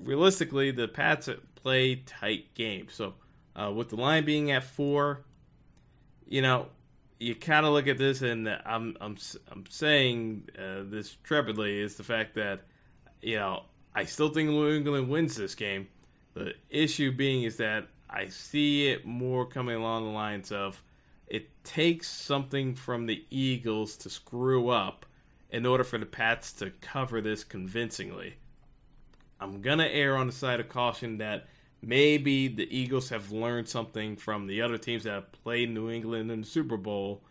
realistically, 0.02 0.70
the 0.70 0.88
Pats 0.88 1.28
play 1.54 1.96
tight 1.96 2.54
games. 2.54 2.94
So 2.94 3.14
uh, 3.54 3.70
with 3.72 3.90
the 3.90 3.96
line 3.96 4.24
being 4.24 4.50
at 4.50 4.64
four, 4.64 5.24
you 6.28 6.42
know, 6.42 6.66
you 7.18 7.34
kind 7.36 7.64
of 7.64 7.72
look 7.72 7.86
at 7.86 7.98
this, 7.98 8.22
and 8.22 8.48
I'm 8.48 8.96
I'm 9.00 9.16
I'm 9.50 9.64
saying 9.68 10.48
uh, 10.58 10.82
this 10.84 11.16
trepidly 11.24 11.80
is 11.80 11.94
the 11.94 12.02
fact 12.02 12.34
that 12.34 12.62
you 13.20 13.36
know 13.36 13.62
I 13.94 14.04
still 14.04 14.28
think 14.28 14.50
New 14.50 14.70
England 14.70 15.08
wins 15.08 15.36
this 15.36 15.54
game. 15.54 15.88
The 16.34 16.54
issue 16.70 17.12
being 17.12 17.44
is 17.44 17.58
that 17.58 17.86
I 18.12 18.28
see 18.28 18.88
it 18.88 19.06
more 19.06 19.46
coming 19.46 19.76
along 19.76 20.04
the 20.04 20.10
lines 20.10 20.52
of 20.52 20.82
it 21.26 21.48
takes 21.64 22.08
something 22.08 22.74
from 22.74 23.06
the 23.06 23.24
Eagles 23.30 23.96
to 23.96 24.10
screw 24.10 24.68
up 24.68 25.06
in 25.50 25.64
order 25.64 25.82
for 25.82 25.96
the 25.96 26.04
Pats 26.04 26.52
to 26.54 26.70
cover 26.82 27.22
this 27.22 27.42
convincingly. 27.42 28.34
I'm 29.40 29.62
going 29.62 29.78
to 29.78 29.90
err 29.90 30.16
on 30.16 30.26
the 30.26 30.32
side 30.32 30.60
of 30.60 30.68
caution 30.68 31.18
that 31.18 31.46
maybe 31.80 32.48
the 32.48 32.68
Eagles 32.76 33.08
have 33.08 33.32
learned 33.32 33.68
something 33.68 34.16
from 34.16 34.46
the 34.46 34.60
other 34.60 34.76
teams 34.76 35.04
that 35.04 35.14
have 35.14 35.32
played 35.32 35.70
New 35.70 35.90
England 35.90 36.30
in 36.30 36.42
the 36.42 36.46
Super 36.46 36.76
Bowl 36.76 37.22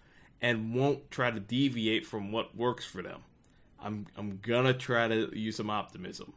and 0.41 0.73
won't 0.73 1.11
try 1.11 1.29
to 1.29 1.39
deviate 1.39 2.05
from 2.05 2.31
what 2.31 2.57
works 2.57 2.85
for 2.85 3.03
them. 3.03 3.21
I'm 3.79 4.07
I'm 4.17 4.39
going 4.41 4.65
to 4.65 4.73
try 4.73 5.07
to 5.07 5.29
use 5.37 5.57
some 5.57 5.69
optimism. 5.69 6.33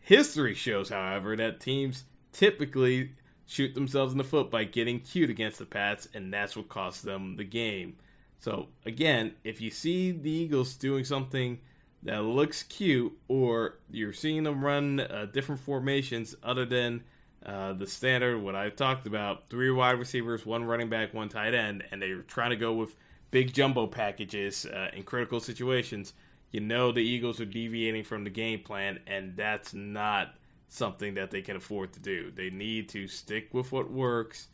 History 0.00 0.54
shows, 0.54 0.88
however, 0.88 1.36
that 1.36 1.60
teams 1.60 2.04
typically 2.32 3.12
shoot 3.48 3.74
themselves 3.74 4.12
in 4.12 4.18
the 4.18 4.24
foot 4.24 4.50
by 4.50 4.62
getting 4.62 5.00
cute 5.00 5.30
against 5.30 5.58
the 5.58 5.64
Pats, 5.64 6.06
and 6.12 6.32
that's 6.32 6.54
what 6.54 6.68
cost 6.68 7.02
them 7.02 7.36
the 7.36 7.44
game. 7.44 7.96
So, 8.38 8.68
again, 8.84 9.32
if 9.42 9.60
you 9.60 9.70
see 9.70 10.12
the 10.12 10.30
Eagles 10.30 10.74
doing 10.74 11.02
something 11.02 11.58
that 12.02 12.22
looks 12.22 12.62
cute, 12.62 13.12
or 13.26 13.78
you're 13.90 14.12
seeing 14.12 14.44
them 14.44 14.62
run 14.62 15.00
uh, 15.00 15.26
different 15.32 15.62
formations 15.62 16.36
other 16.42 16.66
than 16.66 17.02
uh, 17.44 17.72
the 17.72 17.86
standard, 17.86 18.38
what 18.38 18.54
I've 18.54 18.76
talked 18.76 19.06
about 19.06 19.48
three 19.48 19.70
wide 19.70 19.98
receivers, 19.98 20.44
one 20.44 20.64
running 20.64 20.90
back, 20.90 21.14
one 21.14 21.30
tight 21.30 21.54
end, 21.54 21.84
and 21.90 22.02
they're 22.02 22.22
trying 22.22 22.50
to 22.50 22.56
go 22.56 22.74
with 22.74 22.94
big 23.30 23.54
jumbo 23.54 23.86
packages 23.86 24.66
uh, 24.66 24.90
in 24.92 25.02
critical 25.04 25.40
situations, 25.40 26.12
you 26.50 26.60
know 26.60 26.92
the 26.92 27.00
Eagles 27.00 27.40
are 27.40 27.46
deviating 27.46 28.04
from 28.04 28.24
the 28.24 28.30
game 28.30 28.60
plan, 28.60 29.00
and 29.06 29.34
that's 29.36 29.72
not 29.72 30.34
something 30.68 31.14
that 31.14 31.30
they 31.30 31.42
can 31.42 31.56
afford 31.56 31.92
to 31.94 32.00
do. 32.00 32.30
They 32.30 32.50
need 32.50 32.88
to 32.90 33.08
stick 33.08 33.48
with 33.52 33.72
what 33.72 33.90
works, 33.90 34.48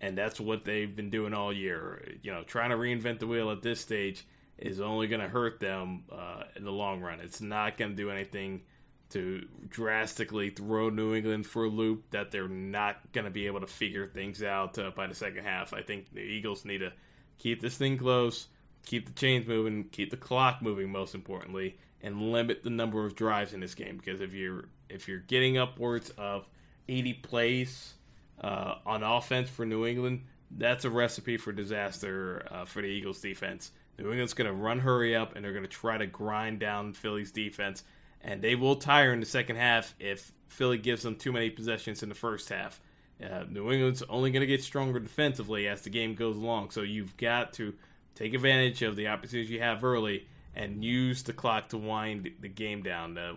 and 0.00 0.16
that's 0.16 0.40
what 0.40 0.64
they've 0.64 0.94
been 0.94 1.10
doing 1.10 1.32
all 1.32 1.52
year. 1.52 2.16
You 2.22 2.32
know, 2.32 2.42
trying 2.42 2.70
to 2.70 2.76
reinvent 2.76 3.20
the 3.20 3.26
wheel 3.26 3.50
at 3.50 3.62
this 3.62 3.80
stage 3.80 4.26
is 4.58 4.80
only 4.80 5.06
going 5.06 5.22
to 5.22 5.28
hurt 5.28 5.60
them 5.60 6.04
uh, 6.12 6.44
in 6.56 6.64
the 6.64 6.72
long 6.72 7.00
run. 7.00 7.20
It's 7.20 7.40
not 7.40 7.78
going 7.78 7.92
to 7.92 7.96
do 7.96 8.10
anything 8.10 8.62
to 9.10 9.46
drastically 9.68 10.50
throw 10.50 10.88
New 10.88 11.14
England 11.14 11.46
for 11.46 11.64
a 11.64 11.68
loop 11.68 12.10
that 12.10 12.30
they're 12.30 12.48
not 12.48 12.96
going 13.12 13.24
to 13.24 13.30
be 13.30 13.46
able 13.46 13.60
to 13.60 13.66
figure 13.66 14.06
things 14.06 14.42
out 14.42 14.78
uh, 14.78 14.90
by 14.94 15.06
the 15.06 15.14
second 15.14 15.44
half. 15.44 15.72
I 15.72 15.82
think 15.82 16.12
the 16.12 16.20
Eagles 16.20 16.64
need 16.64 16.78
to 16.78 16.92
keep 17.38 17.60
this 17.60 17.76
thing 17.76 17.98
close, 17.98 18.46
keep 18.86 19.06
the 19.06 19.12
chains 19.12 19.46
moving, 19.46 19.84
keep 19.90 20.10
the 20.10 20.16
clock 20.16 20.62
moving 20.62 20.90
most 20.90 21.14
importantly, 21.14 21.76
and 22.02 22.32
limit 22.32 22.62
the 22.62 22.70
number 22.70 23.04
of 23.04 23.14
drives 23.14 23.52
in 23.52 23.60
this 23.60 23.74
game 23.74 23.96
because 23.96 24.20
if 24.20 24.32
you're 24.32 24.68
if 24.88 25.08
you're 25.08 25.18
getting 25.20 25.58
upwards 25.58 26.10
of 26.18 26.48
80 26.88 27.14
plays 27.14 27.94
uh, 28.40 28.76
on 28.86 29.02
offense 29.02 29.48
for 29.48 29.64
New 29.64 29.86
England, 29.86 30.24
that's 30.50 30.84
a 30.84 30.90
recipe 30.90 31.36
for 31.36 31.52
disaster 31.52 32.46
uh, 32.50 32.64
for 32.64 32.82
the 32.82 32.88
Eagles 32.88 33.20
defense. 33.20 33.70
New 33.98 34.10
England's 34.10 34.34
going 34.34 34.48
to 34.48 34.54
run 34.54 34.80
hurry 34.80 35.14
up 35.14 35.36
and 35.36 35.44
they're 35.44 35.52
going 35.52 35.64
to 35.64 35.68
try 35.68 35.98
to 35.98 36.06
grind 36.06 36.58
down 36.58 36.92
Philly's 36.92 37.30
defense 37.30 37.84
and 38.22 38.42
they 38.42 38.54
will 38.54 38.76
tire 38.76 39.12
in 39.12 39.20
the 39.20 39.26
second 39.26 39.56
half 39.56 39.94
if 39.98 40.32
Philly 40.48 40.78
gives 40.78 41.02
them 41.02 41.16
too 41.16 41.32
many 41.32 41.50
possessions 41.50 42.02
in 42.02 42.08
the 42.08 42.14
first 42.14 42.48
half. 42.48 42.80
Uh, 43.22 43.44
New 43.48 43.70
England's 43.70 44.02
only 44.08 44.30
going 44.30 44.40
to 44.40 44.46
get 44.46 44.62
stronger 44.62 44.98
defensively 44.98 45.68
as 45.68 45.82
the 45.82 45.90
game 45.90 46.14
goes 46.14 46.36
along, 46.36 46.70
so 46.70 46.80
you've 46.80 47.16
got 47.18 47.52
to 47.54 47.74
take 48.14 48.32
advantage 48.34 48.82
of 48.82 48.96
the 48.96 49.08
opportunities 49.08 49.50
you 49.50 49.60
have 49.60 49.84
early 49.84 50.26
and 50.54 50.84
use 50.84 51.22
the 51.22 51.32
clock 51.32 51.68
to 51.68 51.78
wind 51.78 52.30
the 52.40 52.48
game 52.48 52.82
down. 52.82 53.16
Uh, 53.16 53.32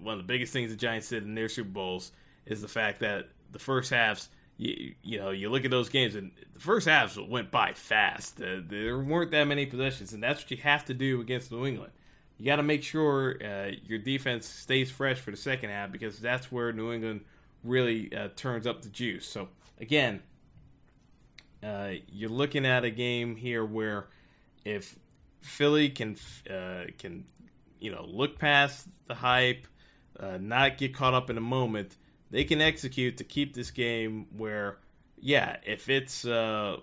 one 0.00 0.14
of 0.14 0.18
the 0.18 0.26
biggest 0.26 0.52
things 0.52 0.70
the 0.70 0.76
Giants 0.76 1.08
did 1.08 1.24
in 1.24 1.34
their 1.34 1.48
Super 1.48 1.70
Bowls 1.70 2.12
is 2.46 2.60
the 2.60 2.68
fact 2.68 3.00
that 3.00 3.28
the 3.52 3.58
first 3.58 3.90
halves, 3.90 4.28
you, 4.56 4.94
you 5.02 5.18
know, 5.18 5.30
you 5.30 5.48
look 5.48 5.64
at 5.64 5.70
those 5.70 5.88
games 5.88 6.14
and 6.14 6.30
the 6.54 6.60
first 6.60 6.86
halves 6.86 7.18
went 7.18 7.50
by 7.50 7.72
fast. 7.72 8.40
Uh, 8.40 8.60
there 8.66 8.98
weren't 8.98 9.30
that 9.30 9.44
many 9.44 9.66
possessions, 9.66 10.12
and 10.12 10.22
that's 10.22 10.42
what 10.42 10.50
you 10.50 10.58
have 10.58 10.84
to 10.86 10.94
do 10.94 11.20
against 11.20 11.50
New 11.50 11.66
England 11.66 11.92
you 12.40 12.46
got 12.46 12.56
to 12.56 12.62
make 12.62 12.82
sure 12.82 13.36
uh, 13.44 13.70
your 13.84 13.98
defense 13.98 14.46
stays 14.46 14.90
fresh 14.90 15.20
for 15.20 15.30
the 15.30 15.36
second 15.36 15.68
half 15.68 15.92
because 15.92 16.18
that's 16.18 16.50
where 16.50 16.72
New 16.72 16.90
England 16.90 17.20
really 17.62 18.10
uh, 18.16 18.28
turns 18.34 18.66
up 18.66 18.80
the 18.80 18.88
juice. 18.88 19.28
So 19.28 19.48
again, 19.78 20.22
uh, 21.62 21.90
you're 22.10 22.30
looking 22.30 22.64
at 22.64 22.82
a 22.82 22.90
game 22.90 23.36
here 23.36 23.62
where 23.62 24.06
if 24.64 24.98
Philly 25.40 25.88
can 25.88 26.16
uh, 26.48 26.84
can 26.98 27.24
you 27.78 27.90
know 27.92 28.04
look 28.06 28.38
past 28.38 28.88
the 29.06 29.14
hype, 29.14 29.66
uh, 30.18 30.38
not 30.40 30.78
get 30.78 30.94
caught 30.94 31.14
up 31.14 31.30
in 31.30 31.38
a 31.38 31.42
moment, 31.42 31.96
they 32.30 32.44
can 32.44 32.60
execute 32.60 33.16
to 33.18 33.24
keep 33.24 33.54
this 33.54 33.70
game 33.70 34.26
where 34.36 34.78
yeah, 35.18 35.56
if 35.64 35.88
it's 35.88 36.24
uh, 36.24 36.76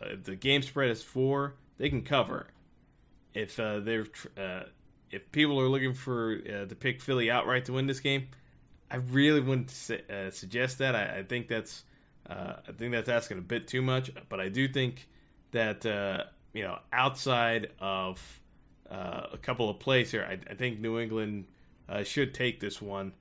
if 0.00 0.24
the 0.24 0.36
game 0.36 0.62
spread 0.62 0.90
is 0.90 1.02
four, 1.02 1.54
they 1.78 1.88
can 1.88 2.02
cover. 2.02 2.48
If 3.32 3.56
they're 3.56 4.06
if 5.10 5.30
people 5.32 5.60
are 5.60 5.68
looking 5.68 5.94
for 5.94 6.40
uh, 6.46 6.66
to 6.66 6.74
pick 6.74 7.00
Philly 7.00 7.30
outright 7.30 7.64
to 7.66 7.72
win 7.72 7.86
this 7.86 8.00
game, 8.00 8.28
I 8.90 8.96
really 8.96 9.40
wouldn't 9.40 9.70
uh, 10.10 10.30
suggest 10.30 10.78
that. 10.78 10.94
I, 10.94 11.18
I 11.18 11.22
think 11.22 11.48
that's 11.48 11.84
uh, 12.28 12.54
I 12.68 12.72
think 12.72 12.92
that's 12.92 13.08
asking 13.08 13.38
a 13.38 13.42
bit 13.42 13.66
too 13.66 13.82
much. 13.82 14.10
But 14.28 14.40
I 14.40 14.48
do 14.48 14.68
think 14.68 15.08
that 15.52 15.84
uh, 15.84 16.24
you 16.52 16.62
know 16.62 16.78
outside 16.92 17.70
of 17.80 18.40
uh, 18.90 19.26
a 19.32 19.38
couple 19.38 19.70
of 19.70 19.78
plays 19.78 20.10
here, 20.10 20.26
I, 20.28 20.38
I 20.50 20.54
think 20.54 20.80
New 20.80 20.98
England 20.98 21.46
uh, 21.88 22.02
should 22.02 22.34
take 22.34 22.60
this 22.60 22.80
one. 22.82 23.12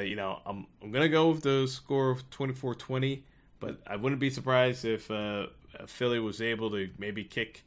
you 0.00 0.16
know, 0.16 0.40
I'm 0.46 0.66
I'm 0.82 0.90
gonna 0.90 1.08
go 1.08 1.30
with 1.30 1.42
the 1.42 1.66
score 1.66 2.10
of 2.10 2.28
24-20, 2.30 3.22
but 3.60 3.80
I 3.86 3.96
wouldn't 3.96 4.20
be 4.20 4.30
surprised 4.30 4.84
if 4.84 5.10
Philly 5.86 6.20
was 6.20 6.40
able 6.40 6.70
to 6.70 6.90
maybe 6.98 7.24
kick 7.24 7.64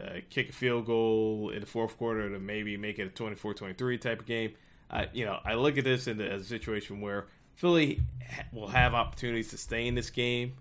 uh, 0.00 0.20
kick 0.30 0.50
a 0.50 0.52
field 0.52 0.86
goal 0.86 1.50
in 1.50 1.60
the 1.60 1.66
fourth 1.66 1.96
quarter 1.98 2.30
to 2.30 2.38
maybe 2.38 2.76
make 2.76 2.98
it 2.98 3.06
a 3.06 3.22
24-23 3.22 4.00
type 4.00 4.20
of 4.20 4.26
game. 4.26 4.52
Uh, 4.90 5.06
you 5.12 5.24
know, 5.24 5.38
I 5.44 5.54
look 5.54 5.78
at 5.78 5.84
this 5.84 6.08
as 6.08 6.18
a 6.18 6.44
situation 6.44 7.00
where 7.00 7.26
Philly 7.54 8.02
will 8.52 8.68
have 8.68 8.94
opportunities 8.94 9.50
to 9.50 9.58
stay 9.58 9.86
in 9.86 9.94
this 9.94 10.10
game. 10.10 10.54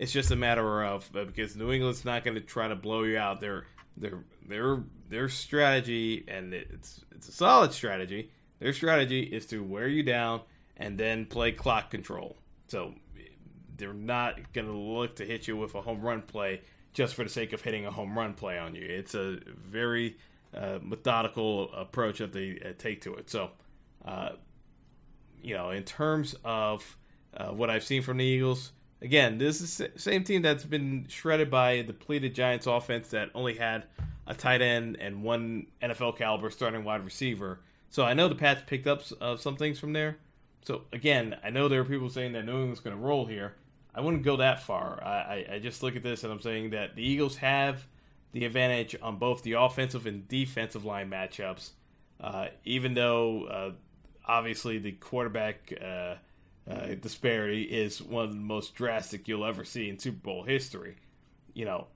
It's 0.00 0.12
just 0.12 0.30
a 0.30 0.36
matter 0.36 0.82
of 0.82 1.14
uh, 1.14 1.24
because 1.24 1.56
New 1.56 1.70
England's 1.72 2.06
not 2.06 2.24
going 2.24 2.34
to 2.34 2.40
try 2.40 2.66
to 2.66 2.74
blow 2.74 3.02
you 3.02 3.18
out. 3.18 3.42
Their 3.42 3.66
their 3.98 4.24
their 4.48 4.82
their 5.10 5.28
strategy, 5.28 6.24
and 6.26 6.54
it's 6.54 7.04
it's 7.14 7.28
a 7.28 7.32
solid 7.32 7.74
strategy. 7.74 8.30
Their 8.60 8.72
strategy 8.72 9.20
is 9.20 9.44
to 9.46 9.62
wear 9.62 9.88
you 9.88 10.02
down 10.02 10.40
and 10.78 10.96
then 10.96 11.26
play 11.26 11.52
clock 11.52 11.90
control. 11.90 12.38
So 12.68 12.94
they're 13.76 13.92
not 13.92 14.54
going 14.54 14.68
to 14.68 14.72
look 14.72 15.16
to 15.16 15.26
hit 15.26 15.46
you 15.46 15.58
with 15.58 15.74
a 15.74 15.82
home 15.82 16.00
run 16.00 16.22
play 16.22 16.62
just 16.94 17.14
for 17.14 17.22
the 17.22 17.30
sake 17.30 17.52
of 17.52 17.60
hitting 17.60 17.84
a 17.84 17.90
home 17.90 18.16
run 18.16 18.32
play 18.32 18.58
on 18.58 18.74
you. 18.74 18.82
It's 18.82 19.14
a 19.14 19.38
very 19.54 20.16
uh, 20.54 20.78
methodical 20.80 21.70
approach 21.74 22.20
that 22.20 22.32
they 22.32 22.58
uh, 22.64 22.72
take 22.78 23.02
to 23.02 23.16
it. 23.16 23.28
So, 23.28 23.50
uh, 24.06 24.30
you 25.42 25.54
know, 25.54 25.70
in 25.70 25.82
terms 25.82 26.34
of 26.42 26.96
uh, 27.36 27.48
what 27.48 27.68
I've 27.68 27.84
seen 27.84 28.00
from 28.00 28.16
the 28.16 28.24
Eagles, 28.24 28.72
again, 29.02 29.38
this 29.38 29.60
is 29.60 29.78
the 29.78 29.90
same 29.96 30.24
team 30.24 30.42
that's 30.42 30.64
been 30.64 31.06
shredded 31.08 31.50
by 31.50 31.72
a 31.72 31.82
depleted 31.82 32.34
Giants 32.34 32.66
offense 32.66 33.08
that 33.10 33.30
only 33.34 33.54
had 33.54 33.84
a 34.26 34.34
tight 34.34 34.62
end 34.62 34.96
and 35.00 35.22
one 35.22 35.66
NFL 35.82 36.16
caliber 36.16 36.50
starting 36.50 36.84
wide 36.84 37.04
receiver. 37.04 37.60
So 37.90 38.04
I 38.04 38.14
know 38.14 38.28
the 38.28 38.34
Pats 38.34 38.62
picked 38.66 38.86
up 38.86 39.02
uh, 39.20 39.36
some 39.36 39.56
things 39.56 39.78
from 39.78 39.92
there. 39.92 40.18
So 40.62 40.82
again, 40.92 41.36
I 41.42 41.50
know 41.50 41.68
there 41.68 41.80
are 41.80 41.84
people 41.84 42.10
saying 42.10 42.32
that 42.32 42.44
New 42.44 42.52
England's 42.52 42.80
going 42.80 42.96
to 42.96 43.02
roll 43.02 43.26
here. 43.26 43.54
I 43.94 44.00
wouldn't 44.00 44.22
go 44.22 44.36
that 44.36 44.62
far. 44.62 45.02
I, 45.02 45.46
I, 45.54 45.58
just 45.58 45.82
look 45.82 45.96
at 45.96 46.04
this 46.04 46.22
and 46.22 46.32
I'm 46.32 46.40
saying 46.40 46.70
that 46.70 46.94
the 46.94 47.02
Eagles 47.02 47.36
have 47.38 47.84
the 48.30 48.44
advantage 48.44 48.94
on 49.02 49.16
both 49.16 49.42
the 49.42 49.54
offensive 49.54 50.06
and 50.06 50.28
defensive 50.28 50.84
line 50.84 51.10
matchups. 51.10 51.70
Uh, 52.20 52.48
even 52.64 52.94
though 52.94 53.44
uh, 53.46 53.70
obviously 54.26 54.78
the 54.78 54.92
quarterback 54.92 55.72
uh, 55.84 56.14
uh 56.68 56.94
disparity 56.94 57.62
is 57.62 58.02
one 58.02 58.24
of 58.24 58.32
the 58.32 58.40
most 58.40 58.74
drastic 58.74 59.28
you'll 59.28 59.44
ever 59.44 59.64
see 59.64 59.88
in 59.88 59.98
Super 59.98 60.18
Bowl 60.18 60.42
history, 60.44 60.96
you 61.54 61.64
know, 61.64 61.86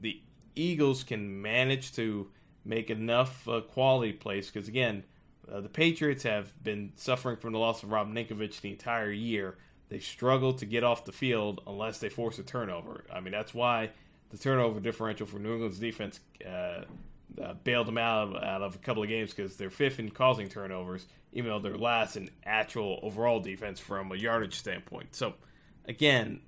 the 0.00 0.20
Eagles 0.54 1.04
can 1.04 1.40
manage 1.40 1.94
to 1.94 2.30
make 2.64 2.90
enough 2.90 3.48
uh, 3.48 3.60
quality 3.60 4.12
plays 4.12 4.50
because 4.50 4.68
again, 4.68 5.04
uh, 5.50 5.60
the 5.60 5.68
Patriots 5.68 6.22
have 6.24 6.52
been 6.62 6.92
suffering 6.96 7.36
from 7.36 7.52
the 7.52 7.58
loss 7.58 7.82
of 7.82 7.90
Rob 7.90 8.12
Ninkovich 8.12 8.60
the 8.60 8.70
entire 8.70 9.10
year. 9.10 9.56
They 9.88 10.00
struggle 10.00 10.52
to 10.54 10.66
get 10.66 10.84
off 10.84 11.04
the 11.04 11.12
field 11.12 11.62
unless 11.66 11.98
they 11.98 12.10
force 12.10 12.38
a 12.38 12.42
turnover. 12.42 13.04
I 13.12 13.20
mean, 13.20 13.32
that's 13.32 13.54
why 13.54 13.90
the 14.30 14.36
turnover 14.36 14.80
differential 14.80 15.26
for 15.26 15.38
New 15.38 15.54
England's 15.54 15.78
defense 15.78 16.20
uh, 16.46 16.82
uh, 17.42 17.54
bailed 17.64 17.86
them 17.86 17.96
out 17.96 18.28
of, 18.28 18.42
out 18.42 18.62
of 18.62 18.74
a 18.74 18.78
couple 18.78 19.02
of 19.02 19.08
games 19.08 19.32
because 19.32 19.56
they're 19.56 19.70
fifth 19.70 19.98
in 19.98 20.10
causing 20.10 20.48
turnovers, 20.48 21.06
even 21.32 21.50
though 21.50 21.58
they're 21.58 21.76
last 21.76 22.16
in 22.16 22.30
actual 22.44 22.98
overall 23.02 23.40
defense 23.40 23.78
from 23.78 24.12
a 24.12 24.16
yardage 24.16 24.54
standpoint. 24.54 25.14
So, 25.14 25.34
again, 25.86 26.40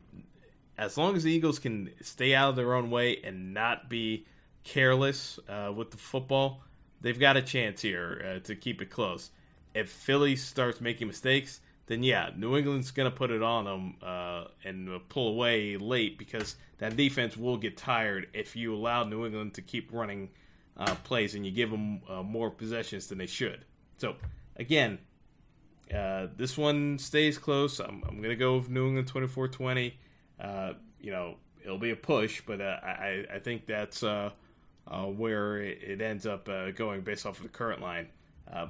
as 0.79 0.97
long 0.97 1.17
as 1.17 1.25
the 1.25 1.33
Eagles 1.33 1.59
can 1.59 1.91
stay 2.01 2.35
out 2.35 2.51
of 2.51 2.57
their 2.57 2.75
own 2.75 2.91
way 2.91 3.21
and 3.23 3.53
not 3.53 3.89
be 3.91 4.27
careless 4.65 5.39
uh, 5.49 5.73
with 5.75 5.91
the 5.91 5.97
football, 5.97 6.63
they've 7.01 7.19
got 7.19 7.37
a 7.37 7.43
chance 7.43 7.83
here 7.83 8.37
uh, 8.37 8.39
to 8.41 8.57
keep 8.57 8.81
it 8.81 8.91
close. 8.91 9.31
If 9.75 9.91
Philly 9.91 10.37
starts 10.37 10.81
making 10.81 11.07
mistakes, 11.07 11.61
then 11.87 12.03
yeah, 12.03 12.31
New 12.37 12.57
England's 12.57 12.93
going 12.93 13.11
to 13.11 13.17
put 13.17 13.31
it 13.31 13.43
on 13.43 13.65
them 13.65 13.95
uh, 14.03 14.45
and 14.65 14.89
pull 15.09 15.29
away 15.29 15.77
late 15.77 16.19
because 16.19 16.57
that 16.79 16.97
defense 16.97 17.37
will 17.37 17.57
get 17.57 17.77
tired 17.77 18.29
if 18.33 18.57
you 18.57 18.75
allow 18.75 19.05
New 19.05 19.27
England 19.27 19.55
to 19.55 19.63
keep 19.63 19.93
running 19.93 20.31
uh, 20.77 20.95
plays 21.03 21.35
and 21.35 21.45
you 21.45 21.53
give 21.53 21.71
them 21.71 22.01
uh, 22.09 22.23
more 22.23 22.51
possessions 22.51 23.09
than 23.09 23.19
they 23.19 23.27
should. 23.27 23.65
So, 23.99 24.15
again, 24.61 24.99
uh, 25.93 26.29
this 26.37 26.57
one 26.57 26.99
stays 26.99 27.39
close. 27.39 27.81
I'm, 27.81 28.05
I'm 28.07 28.19
going 28.19 28.31
to 28.31 28.37
go 28.37 28.57
with 28.57 28.71
New 28.71 28.87
England 28.87 29.09
24 29.09 29.49
20. 29.49 29.99
Uh, 30.39 30.73
you 31.01 31.11
know, 31.11 31.37
it'll 31.65 31.79
be 31.79 31.91
a 31.91 31.97
push, 31.97 32.43
but 32.47 32.61
uh, 32.61 32.79
I, 32.83 33.25
I 33.35 33.39
think 33.41 33.67
that's 33.67 34.03
where 34.03 35.59
it 35.59 36.01
ends 36.01 36.27
up 36.27 36.49
going 36.77 37.01
based 37.01 37.27
off 37.27 37.39
of 37.39 37.43
the 37.43 37.49
current 37.49 37.81
line. 37.81 38.09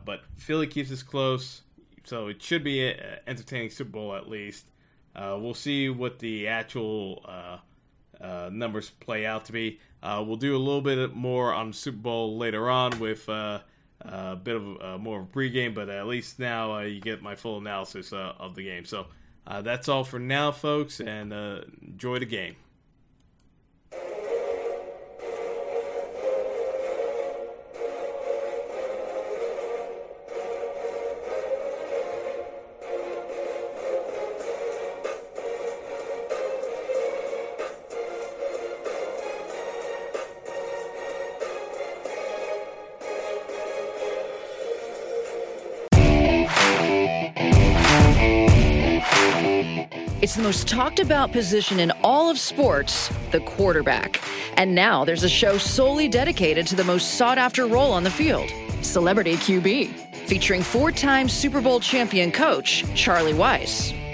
but 0.04 0.22
Philly 0.36 0.66
keeps 0.66 0.88
this 0.88 1.02
close 1.02 1.62
so 2.04 2.28
it 2.28 2.42
should 2.42 2.64
be 2.64 2.88
an 2.88 2.96
entertaining 3.26 3.70
Super 3.70 3.90
Bowl 3.90 4.14
at 4.14 4.28
least. 4.28 4.66
Uh, 5.14 5.36
we'll 5.40 5.54
see 5.54 5.88
what 5.88 6.18
the 6.18 6.48
actual 6.48 7.24
uh, 7.26 7.58
uh, 8.22 8.50
numbers 8.52 8.90
play 8.90 9.26
out 9.26 9.44
to 9.46 9.52
be. 9.52 9.80
Uh, 10.02 10.22
we'll 10.26 10.36
do 10.36 10.56
a 10.56 10.58
little 10.58 10.80
bit 10.80 11.14
more 11.14 11.52
on 11.52 11.72
Super 11.72 11.98
Bowl 11.98 12.38
later 12.38 12.70
on 12.70 12.98
with 12.98 13.28
uh, 13.28 13.60
a 14.00 14.36
bit 14.36 14.56
of 14.56 14.80
uh, 14.80 14.98
more 14.98 15.20
of 15.20 15.24
a 15.24 15.28
pregame, 15.28 15.74
but 15.74 15.88
at 15.88 16.06
least 16.06 16.38
now 16.38 16.74
uh, 16.74 16.80
you 16.80 17.00
get 17.00 17.22
my 17.22 17.34
full 17.34 17.58
analysis 17.58 18.12
uh, 18.12 18.34
of 18.38 18.54
the 18.54 18.64
game. 18.64 18.84
So 18.84 19.06
uh, 19.46 19.62
that's 19.62 19.88
all 19.88 20.04
for 20.04 20.18
now, 20.18 20.52
folks, 20.52 21.00
and 21.00 21.32
enjoy 21.32 22.18
the 22.18 22.26
game. 22.26 22.56
Most 50.50 50.66
talked 50.66 50.98
about 50.98 51.30
position 51.30 51.78
in 51.78 51.92
all 52.02 52.28
of 52.28 52.36
sports, 52.36 53.08
the 53.30 53.38
quarterback. 53.38 54.20
And 54.56 54.74
now 54.74 55.04
there's 55.04 55.22
a 55.22 55.28
show 55.28 55.58
solely 55.58 56.08
dedicated 56.08 56.66
to 56.66 56.74
the 56.74 56.82
most 56.82 57.14
sought 57.14 57.38
after 57.38 57.68
role 57.68 57.92
on 57.92 58.02
the 58.02 58.10
field 58.10 58.50
Celebrity 58.82 59.36
QB, 59.36 59.94
featuring 60.26 60.62
four 60.64 60.90
time 60.90 61.28
Super 61.28 61.60
Bowl 61.60 61.78
champion 61.78 62.32
coach 62.32 62.84
Charlie 62.96 63.32
Weis. 63.32 63.99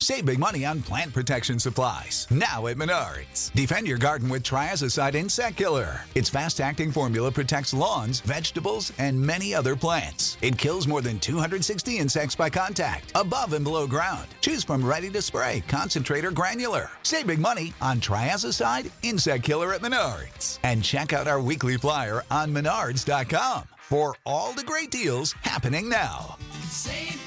Save 0.00 0.26
big 0.26 0.38
money 0.38 0.64
on 0.66 0.82
plant 0.82 1.12
protection 1.14 1.58
supplies. 1.58 2.26
Now 2.30 2.66
at 2.66 2.76
Menards. 2.76 3.50
Defend 3.54 3.88
your 3.88 3.96
garden 3.96 4.28
with 4.28 4.42
Triazicide 4.42 5.14
Insect 5.14 5.56
Killer. 5.56 6.02
Its 6.14 6.28
fast 6.28 6.60
acting 6.60 6.92
formula 6.92 7.32
protects 7.32 7.72
lawns, 7.72 8.20
vegetables, 8.20 8.92
and 8.98 9.20
many 9.20 9.54
other 9.54 9.74
plants. 9.74 10.36
It 10.42 10.58
kills 10.58 10.86
more 10.86 11.00
than 11.00 11.18
260 11.18 11.98
insects 11.98 12.36
by 12.36 12.50
contact, 12.50 13.10
above 13.14 13.54
and 13.54 13.64
below 13.64 13.86
ground. 13.86 14.28
Choose 14.42 14.62
from 14.62 14.84
ready 14.84 15.08
to 15.10 15.22
spray, 15.22 15.64
concentrate, 15.66 16.26
or 16.26 16.30
granular. 16.30 16.90
Save 17.02 17.26
big 17.28 17.40
money 17.40 17.72
on 17.80 17.98
Triazicide 17.98 18.90
Insect 19.02 19.44
Killer 19.44 19.72
at 19.72 19.80
Menards. 19.80 20.58
And 20.62 20.84
check 20.84 21.14
out 21.14 21.26
our 21.26 21.40
weekly 21.40 21.78
flyer 21.78 22.22
on 22.30 22.52
menards.com 22.52 23.64
for 23.80 24.14
all 24.26 24.52
the 24.52 24.64
great 24.64 24.90
deals 24.90 25.32
happening 25.42 25.88
now. 25.88 26.36
Save 26.68 27.18